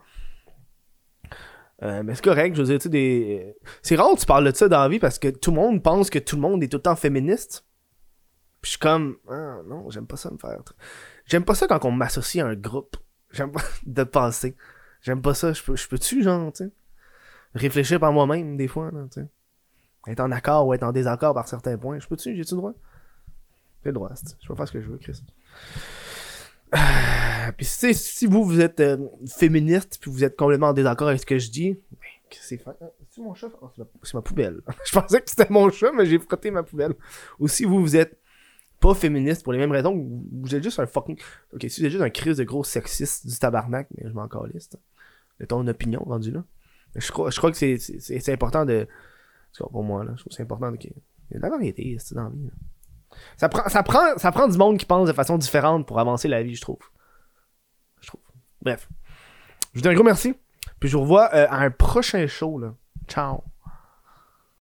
Euh, 1.83 2.03
mais 2.03 2.15
c'est 2.15 2.23
correct, 2.23 2.55
je 2.55 2.61
veux 2.61 2.67
dire, 2.67 2.79
tu 2.79 2.89
des... 2.89 3.55
C'est 3.81 3.95
rare 3.95 4.13
que 4.13 4.19
tu 4.19 4.25
parles 4.25 4.49
de 4.49 4.55
ça 4.55 4.67
dans 4.67 4.79
la 4.79 4.89
vie 4.89 4.99
parce 4.99 5.19
que 5.19 5.27
tout 5.27 5.51
le 5.51 5.57
monde 5.57 5.81
pense 5.81 6.09
que 6.09 6.19
tout 6.19 6.35
le 6.35 6.41
monde 6.41 6.63
est 6.63 6.67
tout 6.67 6.77
le 6.77 6.83
temps 6.83 6.95
féministe. 6.95 7.65
Puis 8.61 8.69
je 8.69 8.69
suis 8.71 8.79
comme, 8.79 9.17
ah 9.29 9.59
non, 9.65 9.89
j'aime 9.89 10.07
pas 10.07 10.17
ça 10.17 10.31
me 10.31 10.37
faire. 10.37 10.61
J'aime 11.25 11.43
pas 11.43 11.55
ça 11.55 11.67
quand 11.67 11.83
on 11.85 11.91
m'associe 11.91 12.43
à 12.43 12.47
un 12.47 12.55
groupe. 12.55 12.97
J'aime 13.31 13.51
pas 13.51 13.63
de 13.85 14.03
penser. 14.03 14.55
J'aime 15.01 15.21
pas 15.21 15.33
ça. 15.33 15.53
Je 15.53 15.63
peux, 15.63 15.75
je 15.75 15.87
peux-tu, 15.87 16.23
genre, 16.23 16.51
tu 16.53 16.65
sais, 16.65 16.71
réfléchir 17.53 17.99
par 17.99 18.11
moi-même, 18.11 18.57
des 18.57 18.67
fois, 18.67 18.91
tu 19.11 19.21
sais. 19.21 19.27
Être 20.07 20.19
en 20.19 20.31
accord 20.31 20.67
ou 20.67 20.73
être 20.73 20.83
en 20.83 20.91
désaccord 20.91 21.33
par 21.33 21.47
certains 21.47 21.77
points. 21.77 21.99
Je 21.99 22.07
peux-tu, 22.07 22.35
j'ai-tu 22.35 22.53
le 22.53 22.57
droit? 22.57 22.73
J'ai 23.83 23.89
le 23.89 23.93
droit, 23.93 24.11
je 24.41 24.47
peux 24.47 24.55
faire 24.55 24.67
ce 24.67 24.71
que 24.73 24.81
je 24.81 24.87
veux, 24.87 24.97
Chris. 24.97 25.23
Puis 27.57 27.65
si 27.65 28.25
vous, 28.25 28.43
vous 28.43 28.59
êtes 28.59 28.79
euh, 28.79 28.97
féministe, 29.27 29.99
puis 30.01 30.11
vous 30.11 30.23
êtes 30.23 30.35
complètement 30.35 30.69
en 30.69 30.73
désaccord 30.73 31.07
avec 31.07 31.21
ce 31.21 31.25
que 31.25 31.37
je 31.37 31.51
dis, 31.51 31.79
ben, 31.91 31.99
c'est 32.31 32.63
C'est 33.09 33.21
mon 33.21 33.33
chat? 33.33 33.49
Oh, 33.61 33.69
c'est 34.03 34.13
ma... 34.13 34.21
poubelle. 34.21 34.61
je 34.85 34.91
pensais 34.91 35.21
que 35.21 35.29
c'était 35.29 35.49
mon 35.49 35.69
chat, 35.69 35.91
mais 35.91 36.05
j'ai 36.05 36.19
frotté 36.19 36.51
ma 36.51 36.63
poubelle. 36.63 36.93
Ou 37.39 37.47
si 37.47 37.65
vous, 37.65 37.79
vous 37.79 37.95
êtes 37.95 38.19
pas 38.79 38.93
féministe 38.93 39.43
pour 39.43 39.53
les 39.53 39.59
mêmes 39.59 39.71
raisons 39.71 39.93
vous 40.31 40.55
êtes 40.55 40.63
juste 40.63 40.79
un 40.79 40.85
fucking. 40.85 41.19
Ok, 41.53 41.65
si 41.69 41.81
vous 41.81 41.85
êtes 41.85 41.91
juste 41.91 42.03
un 42.03 42.09
crise 42.09 42.37
de 42.37 42.43
gros 42.43 42.63
sexiste 42.63 43.27
du 43.27 43.37
tabarnak, 43.37 43.87
mais 43.95 44.07
je 44.07 44.13
m'en 44.13 44.27
calisse. 44.27 44.69
De 45.39 45.45
ton 45.45 45.65
opinion 45.67 46.01
rendu 46.05 46.31
là. 46.31 46.43
Je 46.95 47.11
crois, 47.11 47.29
je 47.29 47.37
crois 47.37 47.51
que 47.51 47.57
c'est 47.57 48.29
important 48.29 48.65
de. 48.65 48.87
Pour 49.57 49.83
moi, 49.83 50.03
là, 50.03 50.13
je 50.15 50.21
trouve 50.21 50.33
c'est 50.33 50.43
important 50.43 50.71
qu'il 50.73 50.91
y 50.91 50.93
ait 51.35 51.37
de 51.37 51.41
la 51.41 51.49
variété 51.49 51.97
dans 52.11 52.23
la 52.23 52.29
vie. 52.29 52.49
Ça 53.37 53.49
prend, 53.49 53.67
ça, 53.69 53.83
prend, 53.83 54.17
ça 54.17 54.31
prend 54.31 54.47
du 54.47 54.57
monde 54.57 54.77
qui 54.77 54.85
pense 54.85 55.07
de 55.07 55.13
façon 55.13 55.37
différente 55.37 55.87
pour 55.87 55.99
avancer 55.99 56.27
la 56.27 56.43
vie, 56.43 56.55
je 56.55 56.61
trouve. 56.61 56.79
Je 58.01 58.07
trouve. 58.07 58.21
Bref. 58.61 58.89
Je 59.73 59.79
vous 59.79 59.81
dis 59.81 59.87
un 59.87 59.93
gros 59.93 60.03
merci. 60.03 60.35
Puis 60.79 60.89
je 60.89 60.97
vous 60.97 61.03
revois 61.03 61.29
euh, 61.33 61.47
à 61.49 61.61
un 61.61 61.71
prochain 61.71 62.27
show. 62.27 62.59
Là. 62.59 62.75
Ciao. 63.07 63.43